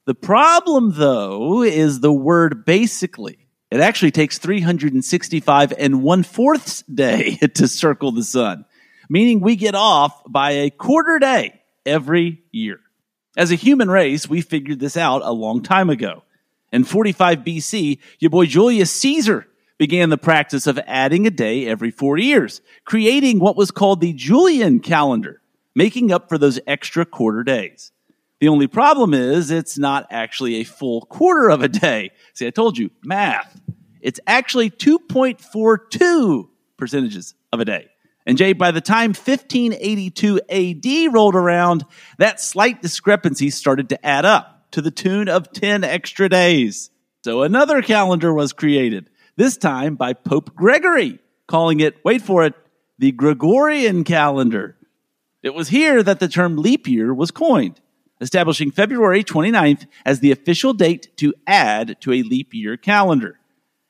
The 0.06 0.16
problem, 0.16 0.94
though, 0.96 1.62
is 1.62 2.00
the 2.00 2.14
word 2.14 2.64
basically. 2.64 3.50
It 3.70 3.82
actually 3.82 4.12
takes 4.12 4.38
365 4.38 5.74
and 5.78 6.02
one 6.02 6.24
fourths 6.24 6.84
day 6.84 7.36
to 7.56 7.68
circle 7.68 8.14
the 8.14 8.24
Sun, 8.24 8.64
meaning 9.10 9.42
we 9.42 9.58
get 9.58 9.76
off 9.76 10.24
by 10.26 10.52
a 10.52 10.70
quarter 10.70 11.20
day 11.20 11.62
every 11.86 12.44
year. 12.50 12.80
As 13.36 13.52
a 13.52 13.56
human 13.56 13.92
race, 13.92 14.26
we 14.26 14.40
figured 14.40 14.80
this 14.80 14.96
out 14.96 15.22
a 15.26 15.34
long 15.34 15.62
time 15.62 15.90
ago. 15.90 16.24
In 16.72 16.86
45 16.86 17.40
BC, 17.40 18.00
your 18.20 18.32
boy 18.32 18.46
Julius 18.46 18.92
Caesar 18.94 19.48
began 19.78 20.10
the 20.10 20.18
practice 20.18 20.66
of 20.66 20.80
adding 20.88 21.28
a 21.28 21.30
day 21.30 21.68
every 21.68 21.92
four 21.92 22.18
years, 22.18 22.62
creating 22.86 23.40
what 23.40 23.58
was 23.58 23.70
called 23.70 24.00
the 24.00 24.14
Julian 24.14 24.80
calendar, 24.80 25.42
making 25.80 26.12
up 26.12 26.28
for 26.28 26.38
those 26.38 26.60
extra 26.68 27.06
quarter 27.06 27.42
days. 27.42 27.94
The 28.42 28.50
only 28.50 28.68
problem 28.68 29.14
is 29.14 29.50
it's 29.50 29.78
not 29.78 30.08
actually 30.12 30.56
a 30.56 30.66
full 30.66 31.04
quarter 31.04 31.50
of 31.50 31.62
a 31.62 31.70
day. 31.70 32.12
See, 32.34 32.46
I 32.46 32.50
told 32.50 32.78
you, 32.78 32.92
math. 33.02 33.58
It's 34.02 34.20
actually 34.28 34.72
2.42 34.72 36.50
percentages 36.76 37.34
of 37.54 37.62
a 37.62 37.66
day. 37.66 37.88
And 38.26 38.38
Jay, 38.38 38.52
by 38.52 38.72
the 38.72 38.82
time 38.82 39.12
1582 39.12 40.42
AD 40.50 41.14
rolled 41.14 41.36
around, 41.36 41.86
that 42.18 42.42
slight 42.42 42.82
discrepancy 42.82 43.50
started 43.50 43.88
to 43.88 44.06
add 44.06 44.26
up 44.26 44.72
to 44.72 44.82
the 44.82 44.92
tune 44.92 45.30
of 45.30 45.54
10 45.54 45.86
extra 45.86 46.28
days. 46.28 46.90
So 47.24 47.44
another 47.44 47.82
calendar 47.82 48.34
was 48.34 48.52
created, 48.52 49.10
this 49.38 49.56
time 49.56 49.96
by 49.96 50.12
Pope 50.12 50.54
Gregory, 50.54 51.20
calling 51.48 51.80
it, 51.80 52.04
wait 52.04 52.22
for 52.22 52.44
it, 52.44 52.54
the 52.98 53.14
Gregorian 53.14 54.04
calendar. 54.04 54.76
It 55.42 55.54
was 55.54 55.70
here 55.70 56.04
that 56.04 56.20
the 56.20 56.28
term 56.28 56.58
leap 56.58 56.86
year 56.86 57.14
was 57.14 57.32
coined, 57.32 57.80
establishing 58.20 58.72
February 58.72 59.24
29th 59.24 59.88
as 60.06 60.20
the 60.20 60.32
official 60.32 60.74
date 60.74 61.16
to 61.18 61.34
add 61.48 62.02
to 62.02 62.12
a 62.12 62.24
leap 62.24 62.54
year 62.54 62.76
calendar. 62.76 63.40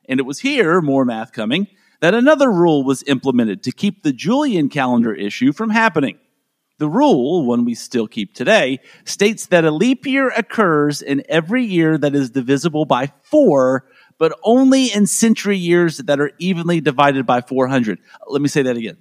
And 0.07 0.19
it 0.19 0.27
was 0.27 0.39
here, 0.39 0.79
more 0.79 1.05
math 1.05 1.31
coming, 1.31 1.67
that 2.01 2.13
another 2.13 2.51
rule 2.51 2.83
was 2.83 3.03
implemented 3.07 3.63
to 3.63 3.71
keep 3.71 4.03
the 4.03 4.13
Julian 4.13 4.69
calendar 4.69 5.13
issue 5.13 5.51
from 5.51 5.71
happening. 5.71 6.19
The 6.77 6.87
rule, 6.87 7.45
one 7.45 7.65
we 7.65 7.73
still 7.73 8.07
keep 8.07 8.33
today, 8.33 8.79
states 9.03 9.47
that 9.47 9.65
a 9.65 9.71
leap 9.71 10.05
year 10.05 10.29
occurs 10.29 11.01
in 11.01 11.23
every 11.27 11.65
year 11.65 11.97
that 11.97 12.15
is 12.15 12.29
divisible 12.29 12.85
by 12.85 13.11
four, 13.23 13.85
but 14.17 14.37
only 14.43 14.93
in 14.93 15.07
century 15.07 15.57
years 15.57 15.97
that 15.97 16.19
are 16.19 16.31
evenly 16.37 16.79
divided 16.79 17.25
by 17.25 17.41
400. 17.41 17.99
Let 18.27 18.41
me 18.41 18.47
say 18.47 18.61
that 18.61 18.77
again. 18.77 18.97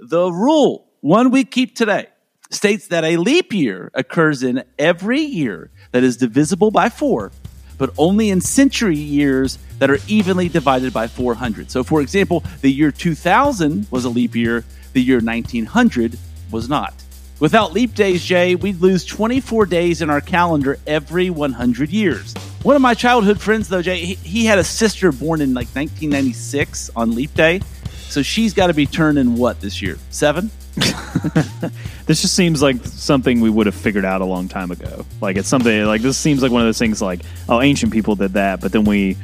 The 0.00 0.32
rule, 0.32 0.83
one 1.04 1.30
we 1.30 1.44
keep 1.44 1.76
today, 1.76 2.06
states 2.48 2.88
that 2.88 3.04
a 3.04 3.18
leap 3.18 3.52
year 3.52 3.90
occurs 3.92 4.42
in 4.42 4.64
every 4.78 5.20
year 5.20 5.70
that 5.90 6.02
is 6.02 6.16
divisible 6.16 6.70
by 6.70 6.88
four, 6.88 7.30
but 7.76 7.92
only 7.98 8.30
in 8.30 8.40
century 8.40 8.96
years 8.96 9.58
that 9.80 9.90
are 9.90 9.98
evenly 10.08 10.48
divided 10.48 10.94
by 10.94 11.06
400. 11.06 11.70
So, 11.70 11.84
for 11.84 12.00
example, 12.00 12.42
the 12.62 12.72
year 12.72 12.90
2000 12.90 13.86
was 13.90 14.06
a 14.06 14.08
leap 14.08 14.34
year, 14.34 14.64
the 14.94 15.02
year 15.02 15.20
1900 15.20 16.18
was 16.50 16.70
not. 16.70 16.94
Without 17.38 17.74
leap 17.74 17.94
days, 17.94 18.24
Jay, 18.24 18.54
we'd 18.54 18.80
lose 18.80 19.04
24 19.04 19.66
days 19.66 20.00
in 20.00 20.08
our 20.08 20.22
calendar 20.22 20.78
every 20.86 21.28
100 21.28 21.90
years. 21.90 22.32
One 22.62 22.76
of 22.76 22.80
my 22.80 22.94
childhood 22.94 23.38
friends, 23.38 23.68
though, 23.68 23.82
Jay, 23.82 24.02
he, 24.02 24.14
he 24.14 24.46
had 24.46 24.58
a 24.58 24.64
sister 24.64 25.12
born 25.12 25.42
in 25.42 25.52
like 25.52 25.68
1996 25.74 26.92
on 26.96 27.14
leap 27.14 27.34
day. 27.34 27.60
So 28.08 28.22
she's 28.22 28.54
got 28.54 28.68
to 28.68 28.74
be 28.74 28.86
turning 28.86 29.36
what 29.36 29.60
this 29.60 29.82
year? 29.82 29.98
Seven? 30.08 30.50
this 32.06 32.20
just 32.22 32.34
seems 32.34 32.60
like 32.60 32.84
something 32.84 33.40
we 33.40 33.50
would 33.50 33.66
have 33.66 33.74
figured 33.74 34.04
out 34.04 34.20
a 34.20 34.24
long 34.24 34.48
time 34.48 34.70
ago. 34.70 35.04
Like 35.20 35.36
it's 35.36 35.48
something 35.48 35.84
like 35.84 36.02
this 36.02 36.18
seems 36.18 36.42
like 36.42 36.50
one 36.50 36.62
of 36.62 36.66
those 36.66 36.78
things 36.78 37.00
like 37.00 37.20
oh 37.48 37.60
ancient 37.60 37.92
people 37.92 38.16
did 38.16 38.32
that, 38.32 38.60
but 38.60 38.72
then 38.72 38.84
we 38.84 39.16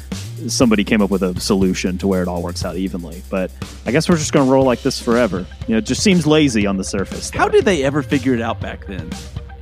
somebody 0.48 0.84
came 0.84 1.02
up 1.02 1.10
with 1.10 1.22
a 1.22 1.38
solution 1.40 1.98
to 1.98 2.06
where 2.06 2.22
it 2.22 2.28
all 2.28 2.42
works 2.42 2.64
out 2.64 2.76
evenly. 2.76 3.22
But 3.28 3.50
I 3.86 3.92
guess 3.92 4.08
we're 4.08 4.16
just 4.16 4.32
going 4.32 4.46
to 4.46 4.52
roll 4.52 4.64
like 4.64 4.82
this 4.82 5.00
forever. 5.00 5.46
You 5.66 5.74
know, 5.74 5.78
it 5.78 5.86
just 5.86 6.02
seems 6.02 6.26
lazy 6.26 6.66
on 6.66 6.76
the 6.76 6.84
surface. 6.84 7.30
How 7.30 7.48
did 7.48 7.64
they 7.64 7.84
ever 7.84 8.02
figure 8.02 8.34
it 8.34 8.40
out 8.40 8.60
back 8.60 8.86
then? 8.86 9.10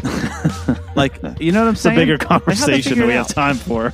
like 0.94 1.18
you 1.40 1.51
know 1.51 1.61
what 1.61 1.68
I'm 1.68 1.72
it's 1.72 1.81
a 1.81 1.83
saying? 1.85 1.96
bigger 1.96 2.18
conversation 2.18 3.01
that 3.01 3.07
we 3.07 3.14
have 3.14 3.27
time 3.27 3.57
for 3.57 3.92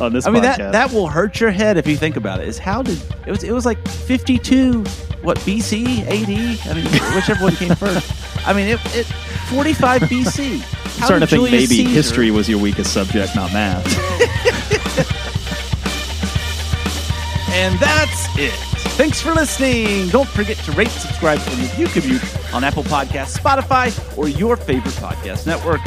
on 0.00 0.12
this 0.12 0.26
I 0.26 0.30
mean 0.30 0.44
podcast. 0.44 0.56
that 0.58 0.72
that 0.72 0.92
will 0.92 1.08
hurt 1.08 1.40
your 1.40 1.50
head 1.50 1.76
if 1.76 1.88
you 1.88 1.96
think 1.96 2.16
about 2.16 2.40
it. 2.40 2.46
Is 2.46 2.56
how 2.56 2.82
did 2.82 3.02
it 3.26 3.30
was 3.30 3.42
it 3.42 3.50
was 3.50 3.66
like 3.66 3.86
52 3.88 4.84
what 5.24 5.38
BC 5.40 6.02
AD? 6.02 6.68
I 6.70 6.74
mean 6.74 6.84
whichever 7.14 7.44
one 7.44 7.56
came 7.56 7.74
first. 7.74 8.12
I 8.46 8.52
mean 8.52 8.68
it, 8.68 8.80
it 8.94 9.06
45 9.48 10.02
BC. 10.02 10.60
How 10.98 11.06
starting 11.06 11.20
to 11.20 11.26
think 11.26 11.48
Julius 11.48 11.70
maybe 11.70 11.84
Caesar- 11.84 11.90
history 11.94 12.30
was 12.30 12.48
your 12.48 12.60
weakest 12.60 12.92
subject, 12.92 13.34
not 13.34 13.52
math. 13.52 13.84
And 17.56 17.78
that's 17.78 18.26
it. 18.36 18.73
Thanks 18.96 19.20
for 19.20 19.32
listening. 19.32 20.08
Don't 20.10 20.28
forget 20.28 20.56
to 20.58 20.70
rate, 20.70 20.86
subscribe, 20.86 21.40
and 21.46 21.58
review 21.58 21.88
Commute 21.88 22.54
on 22.54 22.62
Apple 22.62 22.84
Podcasts, 22.84 23.36
Spotify, 23.36 24.16
or 24.16 24.28
your 24.28 24.56
favorite 24.56 24.94
podcast 24.94 25.48
network. 25.48 25.80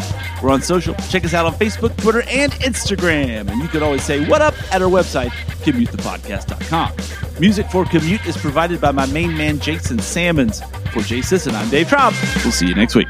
We're 0.43 0.49
on 0.51 0.61
social. 0.61 0.93
Check 1.09 1.23
us 1.23 1.33
out 1.33 1.45
on 1.45 1.53
Facebook, 1.53 1.95
Twitter, 1.95 2.23
and 2.23 2.51
Instagram. 2.55 3.49
And 3.49 3.61
you 3.61 3.69
can 3.69 3.81
always 3.81 4.03
say 4.03 4.27
what 4.27 4.41
up 4.41 4.55
at 4.73 4.81
our 4.81 4.89
website, 4.89 5.29
commutethepodcast.com. 5.63 7.39
Music 7.39 7.71
for 7.71 7.85
Commute 7.85 8.25
is 8.25 8.35
provided 8.35 8.81
by 8.81 8.91
my 8.91 9.05
main 9.05 9.37
man, 9.37 9.59
Jason 9.59 9.99
Sammons. 9.99 10.61
For 10.91 10.99
Jay 10.99 11.21
Sisson, 11.21 11.55
I'm 11.55 11.69
Dave 11.69 11.87
Traub. 11.87 12.11
We'll 12.43 12.51
see 12.51 12.67
you 12.67 12.75
next 12.75 12.93
week. 12.93 13.07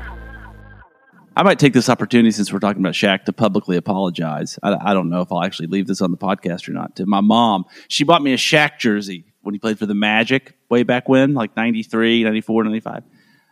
I 1.35 1.41
might 1.41 1.57
take 1.57 1.73
this 1.73 1.89
opportunity 1.89 2.29
since 2.29 2.53
we're 2.53 2.59
talking 2.59 2.83
about 2.83 2.93
Shaq 2.93 3.25
to 3.25 3.33
publicly 3.33 3.77
apologize. 3.77 4.59
I, 4.61 4.91
I 4.91 4.93
don't 4.93 5.09
know 5.09 5.21
if 5.21 5.31
I'll 5.31 5.43
actually 5.43 5.69
leave 5.69 5.87
this 5.87 6.01
on 6.01 6.11
the 6.11 6.17
podcast 6.17 6.69
or 6.69 6.73
not. 6.73 6.95
To 6.97 7.07
my 7.07 7.21
mom, 7.21 7.65
she 7.87 8.03
bought 8.03 8.21
me 8.21 8.33
a 8.33 8.37
Shaq 8.37 8.77
jersey 8.77 9.25
when 9.47 9.55
he 9.55 9.59
played 9.59 9.79
for 9.79 9.85
the 9.85 9.95
Magic 9.95 10.57
way 10.67 10.83
back 10.83 11.07
when, 11.07 11.33
like 11.33 11.55
93, 11.55 12.25
94, 12.25 12.65
95. 12.65 13.03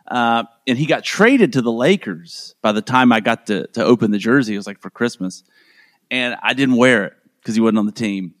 Uh, 0.06 0.44
and 0.66 0.76
he 0.76 0.84
got 0.84 1.02
traded 1.02 1.54
to 1.54 1.62
the 1.62 1.72
Lakers 1.72 2.54
by 2.60 2.72
the 2.72 2.82
time 2.82 3.12
I 3.12 3.20
got 3.20 3.46
to, 3.46 3.66
to 3.68 3.82
open 3.82 4.10
the 4.10 4.18
jersey. 4.18 4.52
It 4.52 4.58
was 4.58 4.66
like 4.66 4.78
for 4.78 4.90
Christmas. 4.90 5.42
And 6.10 6.36
I 6.42 6.52
didn't 6.52 6.76
wear 6.76 7.04
it 7.04 7.14
because 7.40 7.54
he 7.54 7.62
wasn't 7.62 7.78
on 7.78 7.86
the 7.86 7.92
team. 7.92 8.34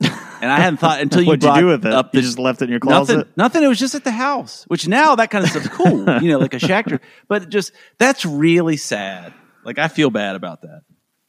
And 0.00 0.50
I 0.50 0.58
hadn't 0.58 0.78
thought 0.78 1.00
until 1.00 1.20
you 1.22 1.28
What'd 1.28 1.44
you 1.44 1.50
brought 1.50 1.60
do 1.60 1.66
with 1.66 1.86
it? 1.86 1.92
up 1.92 2.12
You 2.16 2.20
just 2.20 2.40
left 2.40 2.62
it 2.62 2.64
in 2.64 2.70
your 2.70 2.80
closet? 2.80 3.16
Nothing, 3.16 3.32
nothing. 3.36 3.62
It 3.62 3.68
was 3.68 3.78
just 3.78 3.94
at 3.94 4.02
the 4.02 4.10
house, 4.10 4.64
which 4.66 4.88
now 4.88 5.14
that 5.14 5.30
kind 5.30 5.44
of 5.44 5.50
stuff's 5.50 5.68
cool, 5.68 6.10
you 6.20 6.32
know, 6.32 6.38
like 6.38 6.54
a 6.54 6.58
Shachter. 6.58 6.98
But 7.28 7.48
just 7.48 7.70
that's 7.98 8.24
really 8.24 8.76
sad. 8.76 9.32
Like 9.64 9.78
I 9.78 9.86
feel 9.86 10.10
bad 10.10 10.34
about 10.34 10.62
that. 10.62 10.82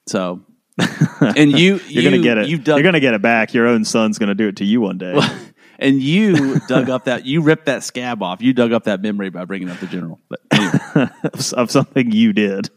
So, 0.08 0.42
and 1.22 1.52
you, 1.52 1.76
You're 1.88 2.04
you, 2.04 2.10
gonna 2.10 2.24
get 2.24 2.38
it. 2.38 2.48
You 2.48 2.58
dug, 2.58 2.78
You're 2.78 2.84
gonna 2.84 3.00
get 3.00 3.14
it 3.14 3.22
back. 3.22 3.54
Your 3.54 3.68
own 3.68 3.86
son's 3.86 4.18
gonna 4.18 4.36
do 4.36 4.48
it 4.48 4.58
to 4.58 4.66
you 4.66 4.82
one 4.82 4.98
day. 4.98 5.20
and 5.80 6.02
you 6.02 6.60
dug 6.68 6.90
up 6.90 7.06
that 7.06 7.26
you 7.26 7.42
ripped 7.42 7.66
that 7.66 7.84
scab 7.84 8.24
off. 8.24 8.42
You 8.42 8.54
dug 8.54 8.72
up 8.72 8.86
that 8.86 9.02
memory 9.02 9.30
by 9.30 9.46
bringing 9.46 9.70
up 9.70 9.80
the 9.80 9.88
general. 9.88 10.20
But 10.30 10.40
anyway. 10.52 11.10
of 11.54 11.72
something 11.72 12.12
you 12.12 12.34
did. 12.34 12.70